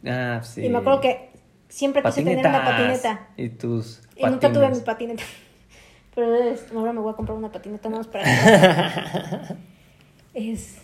[0.05, 0.65] Ah, sí.
[0.65, 1.29] Y me acuerdo que
[1.69, 3.27] siempre quise tener una patineta.
[3.37, 4.01] Y tus.
[4.15, 5.23] Y nunca tuve mi patineta.
[6.15, 8.23] Pero es- ahora me voy a comprar una patineta más para.
[10.33, 10.77] es-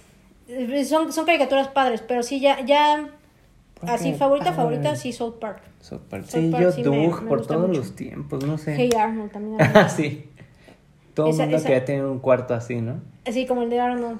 [0.87, 3.09] son, son caricaturas padres, pero sí, ya, ya.
[3.81, 5.61] Así, Ok, favorita, ah, favorita, sí, South Park.
[5.79, 6.25] Super.
[6.25, 7.79] South Sí, Park yo sí Doug me por todos mucho.
[7.79, 8.75] los tiempos, no sé.
[8.75, 9.57] Hey Arnold también.
[9.75, 10.25] Ah, sí.
[11.13, 13.01] Todo el Esa- mundo esa- que ya tiene un cuarto así, ¿no?
[13.25, 14.19] Así como el de Arnold.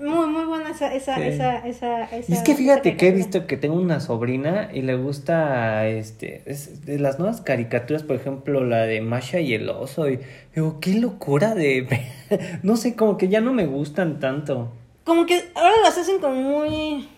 [0.00, 1.22] Muy, muy buena esa, esa, Sí.
[1.22, 2.32] esa, esa, esa.
[2.32, 6.42] Y es que fíjate que he visto que tengo una sobrina y le gusta este
[6.46, 10.18] es de las nuevas caricaturas, por ejemplo, la de Masha y el oso y
[10.54, 11.86] digo, qué locura de
[12.62, 14.72] no sé, como que ya no me gustan tanto
[15.04, 17.08] Como que ahora las hacen como muy.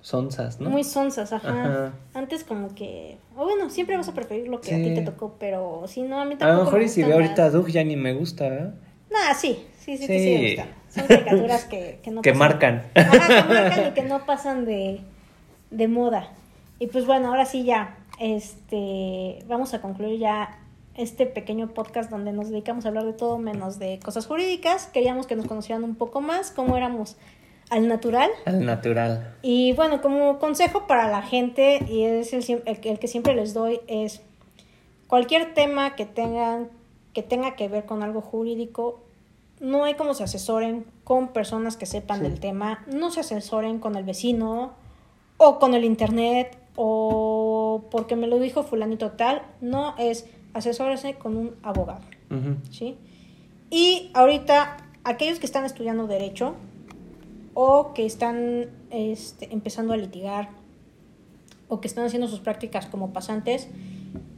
[0.00, 0.70] Sonzas, ¿no?
[0.70, 1.48] Muy sonsas, ajá.
[1.48, 1.92] Ajá.
[2.14, 3.18] Antes como que.
[3.36, 6.20] O bueno, siempre vas a preferir lo que a ti te tocó, pero si no,
[6.20, 6.58] a mí A tampoco.
[6.58, 8.70] lo mejor me y si veo ahorita a Doug ya ni me gusta, ¿eh?
[9.10, 10.18] Nah, sí, sí, sí, sí, Sí.
[10.18, 10.68] sí me gustan.
[10.88, 12.82] Son caricaturas que, que no Que pasan- marcan.
[12.94, 15.00] Ajá, que marcan y que no pasan de,
[15.70, 16.30] de moda.
[16.78, 20.58] Y pues bueno, ahora sí ya, este, vamos a concluir ya
[20.94, 24.86] este pequeño podcast donde nos dedicamos a hablar de todo menos de cosas jurídicas.
[24.86, 27.16] Queríamos que nos conocieran un poco más, cómo éramos
[27.70, 28.30] al natural.
[28.46, 29.34] Al natural.
[29.42, 33.34] Y bueno, como consejo para la gente, y es el, el que- el que siempre
[33.34, 34.22] les doy, es
[35.06, 36.68] cualquier tema que tengan,
[37.14, 39.00] que tenga que ver con algo jurídico,
[39.60, 42.22] no hay como se asesoren con personas que sepan Sí.
[42.24, 44.72] del tema, no se asesoren con el vecino
[45.36, 51.36] o con el internet o porque me lo dijo fulanito tal, no es asesórese con
[51.36, 52.00] un abogado.
[52.70, 52.96] ¿sí?
[53.70, 56.54] Y ahorita, aquellos que están estudiando derecho
[57.60, 60.50] o que están este, empezando a litigar
[61.66, 63.66] o que están haciendo sus prácticas como pasantes,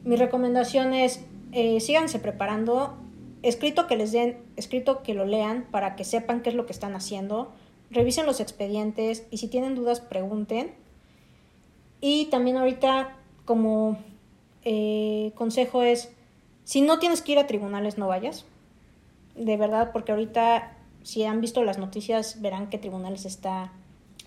[0.03, 2.97] mi recomendación es eh, síganse preparando,
[3.43, 6.71] escrito que les den, escrito que lo lean para que sepan qué es lo que
[6.71, 7.51] están haciendo,
[7.91, 10.73] revisen los expedientes y si tienen dudas pregunten.
[11.99, 13.15] Y también ahorita
[13.45, 13.99] como
[14.63, 16.11] eh, consejo es,
[16.63, 18.45] si no tienes que ir a tribunales, no vayas.
[19.35, 23.71] De verdad, porque ahorita, si han visto las noticias, verán que tribunales está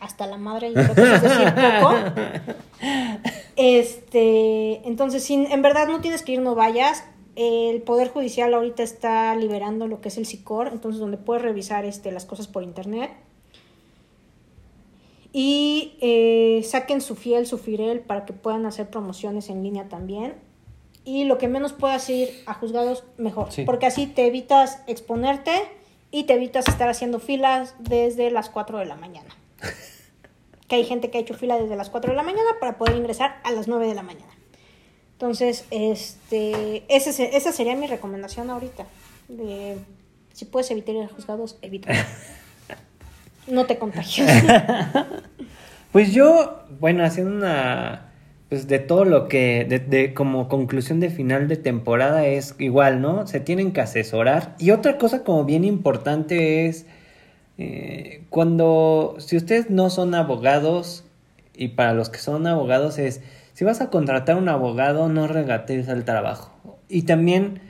[0.01, 1.95] hasta la madre, y creo que eso es decir poco.
[3.57, 7.05] Este, entonces, si en verdad no tienes que ir, no vayas.
[7.37, 11.85] El Poder Judicial ahorita está liberando lo que es el SICOR, entonces donde puedes revisar
[11.85, 13.11] este, las cosas por internet.
[15.33, 20.35] Y eh, saquen su fiel, su firel para que puedan hacer promociones en línea también.
[21.05, 23.53] Y lo que menos puedas ir a juzgados, mejor.
[23.53, 23.65] Sí.
[23.65, 25.53] Porque así te evitas exponerte
[26.15, 29.35] y te evitas estar haciendo filas desde las 4 de la mañana.
[30.69, 32.95] que hay gente que ha hecho fila desde las 4 de la mañana para poder
[32.95, 34.33] ingresar a las 9 de la mañana.
[35.15, 38.87] Entonces, este, ese esa sería mi recomendación ahorita.
[39.27, 39.77] De,
[40.33, 41.93] si puedes evitar ir a juzgados, evita.
[43.49, 44.31] No te contagies.
[45.91, 48.14] Pues yo, bueno, haciendo una,
[48.55, 53.01] pues de todo lo que, de, de como conclusión de final de temporada es igual,
[53.01, 53.27] ¿no?
[53.27, 54.55] Se tienen que asesorar.
[54.61, 56.87] Y otra cosa como bien importante es,
[57.59, 61.03] eh, cuando, si ustedes no son abogados,
[61.57, 63.23] y para los que son abogados es,
[63.55, 66.53] si vas a contratar un abogado, no regatees el trabajo.
[66.89, 67.61] Y también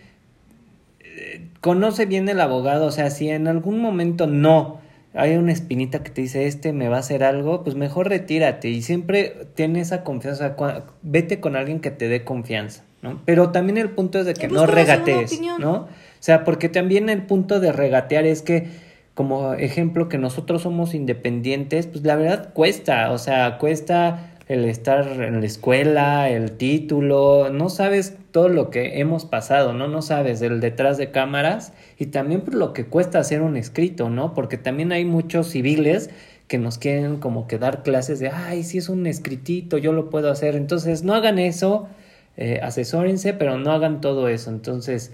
[1.01, 4.83] eh, conoce bien el abogado, o sea, si en algún momento no
[5.15, 8.69] hay una espinita que te dice este me va a hacer algo, pues mejor retírate
[8.69, 10.57] y siempre ten esa confianza,
[11.03, 13.23] vete con alguien que te dé confianza, ¿no?
[13.25, 15.41] Pero también el punto es de que no regatees.
[15.59, 15.73] ¿no?
[15.73, 15.89] O
[16.19, 18.67] sea, porque también el punto de regatear es que
[19.15, 25.07] como ejemplo que nosotros somos independientes, pues la verdad cuesta, o sea, cuesta el estar
[25.23, 29.89] en la escuela, el título, no sabes todo lo que hemos pasado, ¿no?
[29.89, 34.11] No sabes el detrás de cámaras y también por lo que cuesta hacer un escrito,
[34.11, 34.35] ¿no?
[34.35, 36.11] Porque también hay muchos civiles
[36.49, 40.11] que nos quieren como que dar clases de, ay, si es un escritito, yo lo
[40.11, 40.57] puedo hacer.
[40.57, 41.89] Entonces, no hagan eso,
[42.37, 44.51] eh, asesórense, pero no hagan todo eso.
[44.51, 45.13] Entonces,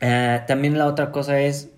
[0.00, 1.70] eh, también la otra cosa es,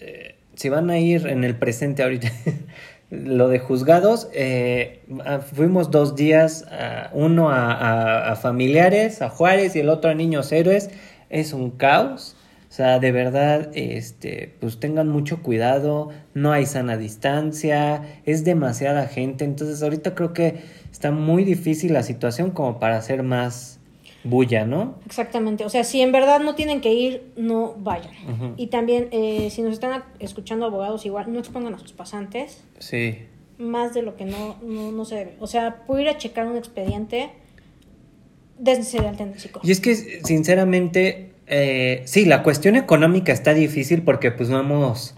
[0.00, 2.30] eh, si van a ir en el presente ahorita,
[3.10, 9.74] lo de juzgados, eh, ah, fuimos dos días, ah, uno a, a- familiares, a Juárez
[9.76, 10.90] y el otro a niños héroes,
[11.30, 12.36] es un caos.
[12.68, 19.06] O sea, de verdad, este, pues tengan mucho cuidado, no hay sana distancia, es demasiada
[19.06, 20.56] gente, entonces ahorita creo que
[20.92, 23.77] está muy difícil la situación como para hacer más
[24.28, 24.96] bulla, ¿no?
[25.06, 28.12] Exactamente, o sea, si en verdad no tienen que ir, no vayan.
[28.56, 33.18] Y también, eh, si nos están escuchando abogados, igual, no expongan a sus pasantes Sí.
[33.58, 35.36] más de lo que no, no, no se debe.
[35.40, 37.30] O sea, puedo ir a checar un expediente,
[38.58, 39.68] desde el psicólogo.
[39.68, 45.14] Y es que, sinceramente, eh, sí, la cuestión económica está difícil porque pues no hemos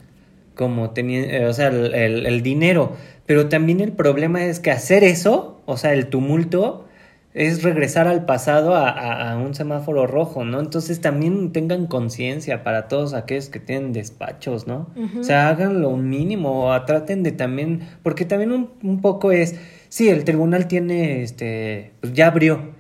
[0.55, 5.05] como tenido, o sea, el, el- el dinero, pero también el problema es que hacer
[5.05, 6.87] eso, o sea, el tumulto,
[7.33, 10.59] es regresar al pasado a, a, a un semáforo rojo, ¿no?
[10.59, 14.91] Entonces también tengan conciencia para todos aquellos que tienen despachos, ¿no?
[15.19, 19.55] O sea, hagan lo mínimo, o traten de también, porque también un, un poco es,
[19.89, 22.73] sí, el tribunal tiene, este, pues ya abrió,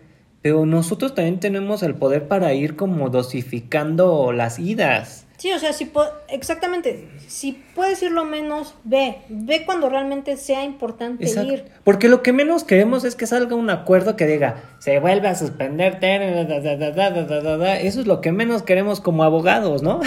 [0.42, 5.26] pero nosotros también tenemos el poder para ir como dosificando las idas.
[5.41, 10.36] Sí, o sea, si po exactamente, si puedes ir lo menos, ve, ve cuando realmente
[10.36, 11.51] sea importante Exacto.
[11.51, 11.64] ir.
[11.82, 15.34] Porque lo que menos queremos es que salga un acuerdo que diga, se vuelve a
[15.34, 20.01] suspender, eso es lo que menos queremos como abogados, ¿no?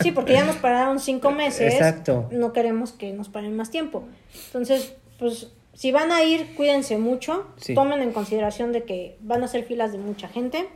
[0.00, 1.74] Sí, porque ya nos pararon cinco meses.
[1.74, 2.28] Exacto.
[2.30, 4.04] No queremos que nos paren más tiempo.
[4.46, 7.74] Entonces, pues, si van a ir, cuídense mucho, sí.
[7.74, 10.68] tomen en consideración de que van a ser filas de mucha gente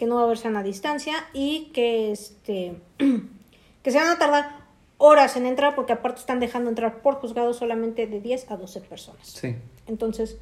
[0.00, 2.80] que no va a haber sana distancia y que este
[3.82, 4.60] que se van a tardar
[4.96, 8.80] horas en entrar porque aparte están dejando entrar por juzgado solamente de 10 a 12
[8.80, 9.26] personas.
[9.26, 9.56] Sí.
[9.86, 10.38] Entonces,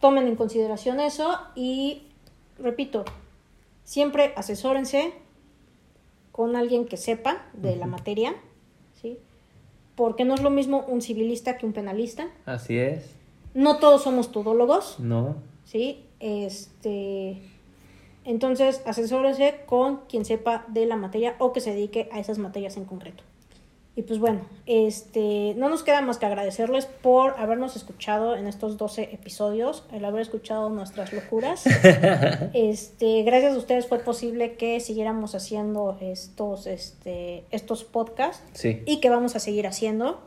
[0.00, 2.02] tomen en consideración eso y,
[2.58, 3.06] repito,
[3.84, 5.14] siempre asesórense
[6.30, 8.34] con alguien que sepa de la materia,
[9.00, 9.16] ¿sí?
[9.96, 12.28] Porque no es lo mismo un civilista que un penalista.
[12.44, 13.14] Así es.
[13.54, 15.36] No todos somos todólogos, No.
[15.64, 16.04] ¿sí?
[16.20, 17.40] Este,
[18.24, 22.76] entonces, asesórense con quien sepa de la materia o que se dedique a esas materias
[22.76, 23.22] en concreto.
[23.96, 28.76] Y pues bueno, este, no nos queda más que agradecerles por habernos escuchado en estos
[28.78, 31.64] 12 episodios, el haber escuchado nuestras locuras.
[32.54, 38.82] Este, gracias a ustedes fue posible que siguiéramos haciendo estos, este, estos podcasts Sí.
[38.86, 40.20] y que vamos a seguir haciendo.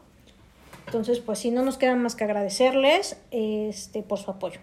[0.85, 4.59] Entonces, pues sí, no nos queda más que agradecerles este, por su apoyo.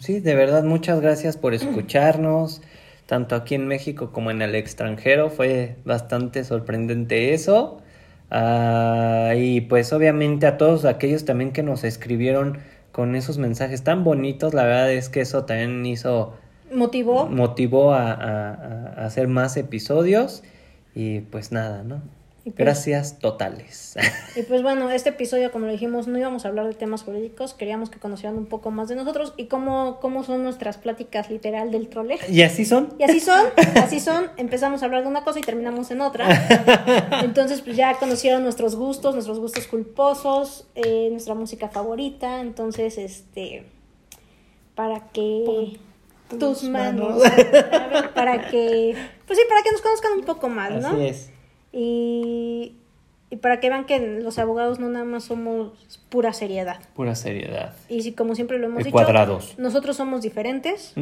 [0.00, 2.62] Sí, de verdad, muchas gracias por escucharnos,
[3.06, 5.28] tanto aquí en México como en el extranjero.
[5.30, 7.82] Fue bastante sorprendente eso.
[8.30, 12.58] Ah, y pues obviamente a todos aquellos también que nos escribieron
[12.92, 16.34] con esos mensajes tan bonitos, la verdad es que eso también hizo,
[16.72, 17.26] Motivó.
[17.26, 20.42] motivó a, a- a hacer más episodios.
[20.94, 22.00] Y pues nada, ¿no?
[22.50, 23.94] Pues- Gracias totales.
[24.36, 27.54] Y pues bueno, este episodio, como lo dijimos, no íbamos a hablar de temas jurídicos,
[27.54, 31.70] queríamos que conocieran un poco más de nosotros y cómo, cómo son nuestras pláticas literal
[31.70, 32.18] del trole.
[32.28, 32.92] ¿Y así son?
[32.98, 36.26] Y así son, así son, empezamos a hablar de una cosa y terminamos en otra.
[37.22, 42.40] Entonces, pues ya conocieron nuestros gustos, nuestros gustos culposos, eh, nuestra música favorita.
[42.40, 43.64] Entonces, este,
[44.74, 47.24] para que Pon tus tus manos, manos.
[47.26, 47.36] a
[47.88, 48.94] ver, para que,
[49.26, 50.88] pues sí, para que nos conozcan un poco más, ¿no?
[50.88, 51.30] Así es.
[51.76, 52.74] Y,
[53.30, 55.72] y para que vean que los abogados no nada más somos
[56.08, 56.78] pura seriedad.
[56.94, 57.74] Pura seriedad.
[57.88, 59.58] Y si, como siempre lo hemos dicho, cuadrados.
[59.58, 60.94] nosotros somos diferentes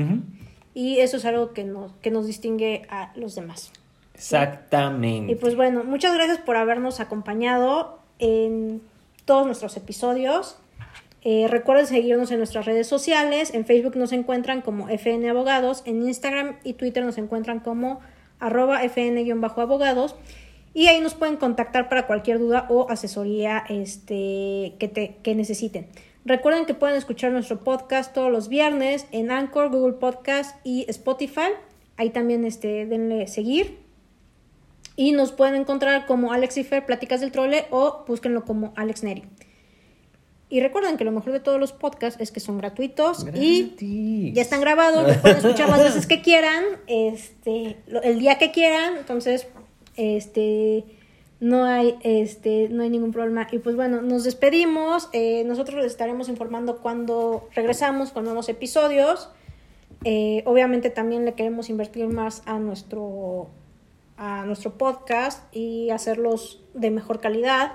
[0.73, 3.71] y eso es algo que nos, que nos distingue a los demás.
[4.15, 5.33] Exactamente.
[5.33, 8.81] Y pues bueno, muchas gracias por habernos acompañado en
[9.27, 10.57] todos nuestros episodios.
[11.25, 13.53] Eh, recuerden seguirnos en nuestras redes sociales.
[13.53, 15.83] En Facebook nos encuentran como FN Abogados.
[15.85, 18.01] En Instagram y Twitter nos encuentran como
[18.41, 20.17] arroba FN-abogados.
[20.75, 25.87] Y ahí nos pueden contactar para cualquier duda o asesoría este, que, te, que necesiten.
[26.25, 31.51] Recuerden que pueden escuchar nuestro podcast todos los viernes en Anchor, Google Podcast y Spotify.
[31.97, 33.79] Ahí también este, denle seguir.
[34.97, 39.03] Y nos pueden encontrar como Alex y Fer, Pláticas del Trole, o búsquenlo como Alex
[39.03, 39.25] Neri.
[40.53, 44.43] Y recuerden que lo mejor de todos los podcasts es que son gratuitos y ya
[44.43, 49.47] están grabados, los pueden escuchar las veces que quieran, este, el día que quieran, entonces,
[49.97, 50.85] este,
[51.41, 53.49] no hay, este, no hay ningún problema.
[53.51, 59.29] Y pues bueno, nos despedimos, eh, nosotros les estaremos informando cuando regresamos con nuevos episodios.
[60.05, 63.49] Eh, obviamente también le queremos invertir más a nuestro,
[64.17, 67.73] a nuestro podcast y hacerlos de mejor calidad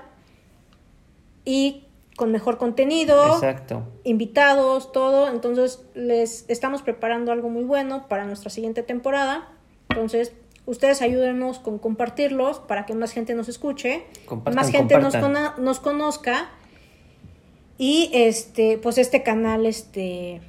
[1.44, 1.84] y
[2.16, 3.84] con mejor contenido Exacto.
[4.02, 5.28] invitados, todo.
[5.28, 9.48] Entonces, les estamos preparando algo muy bueno para nuestra siguiente temporada.
[9.88, 10.32] Entonces,
[10.68, 15.54] ustedes ayúdenos con compartirlos para que más gente nos escuche, Compartan, más gente nos, cona-
[15.58, 16.50] nos conozca.
[17.78, 20.40] Y este, pues este canal, este,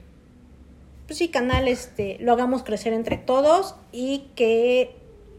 [1.07, 4.95] pues sí, canal, este, lo hagamos crecer entre todos y que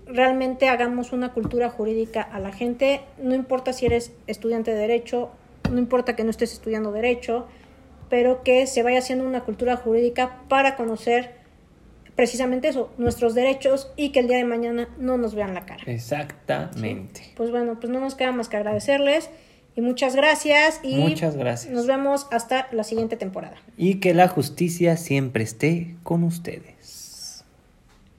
[0.07, 3.03] realmente hagamos una cultura jurídica a la gente.
[3.23, 5.31] No importa si eres estudiante de derecho,
[5.71, 7.47] no importa que no estés estudiando derecho,
[8.09, 11.40] pero que se vaya haciendo una cultura jurídica para conocer
[12.21, 15.83] precisamente eso, nuestros derechos y que el día de mañana no nos vean la cara.
[15.87, 17.23] Exactamente.
[17.35, 19.31] Pues bueno, pues no nos queda más que agradecerles
[19.75, 21.73] y muchas gracias y Muchas gracias.
[21.73, 23.57] nos vemos hasta la siguiente temporada.
[23.79, 26.80] Y que la justicia siempre esté con ustedes.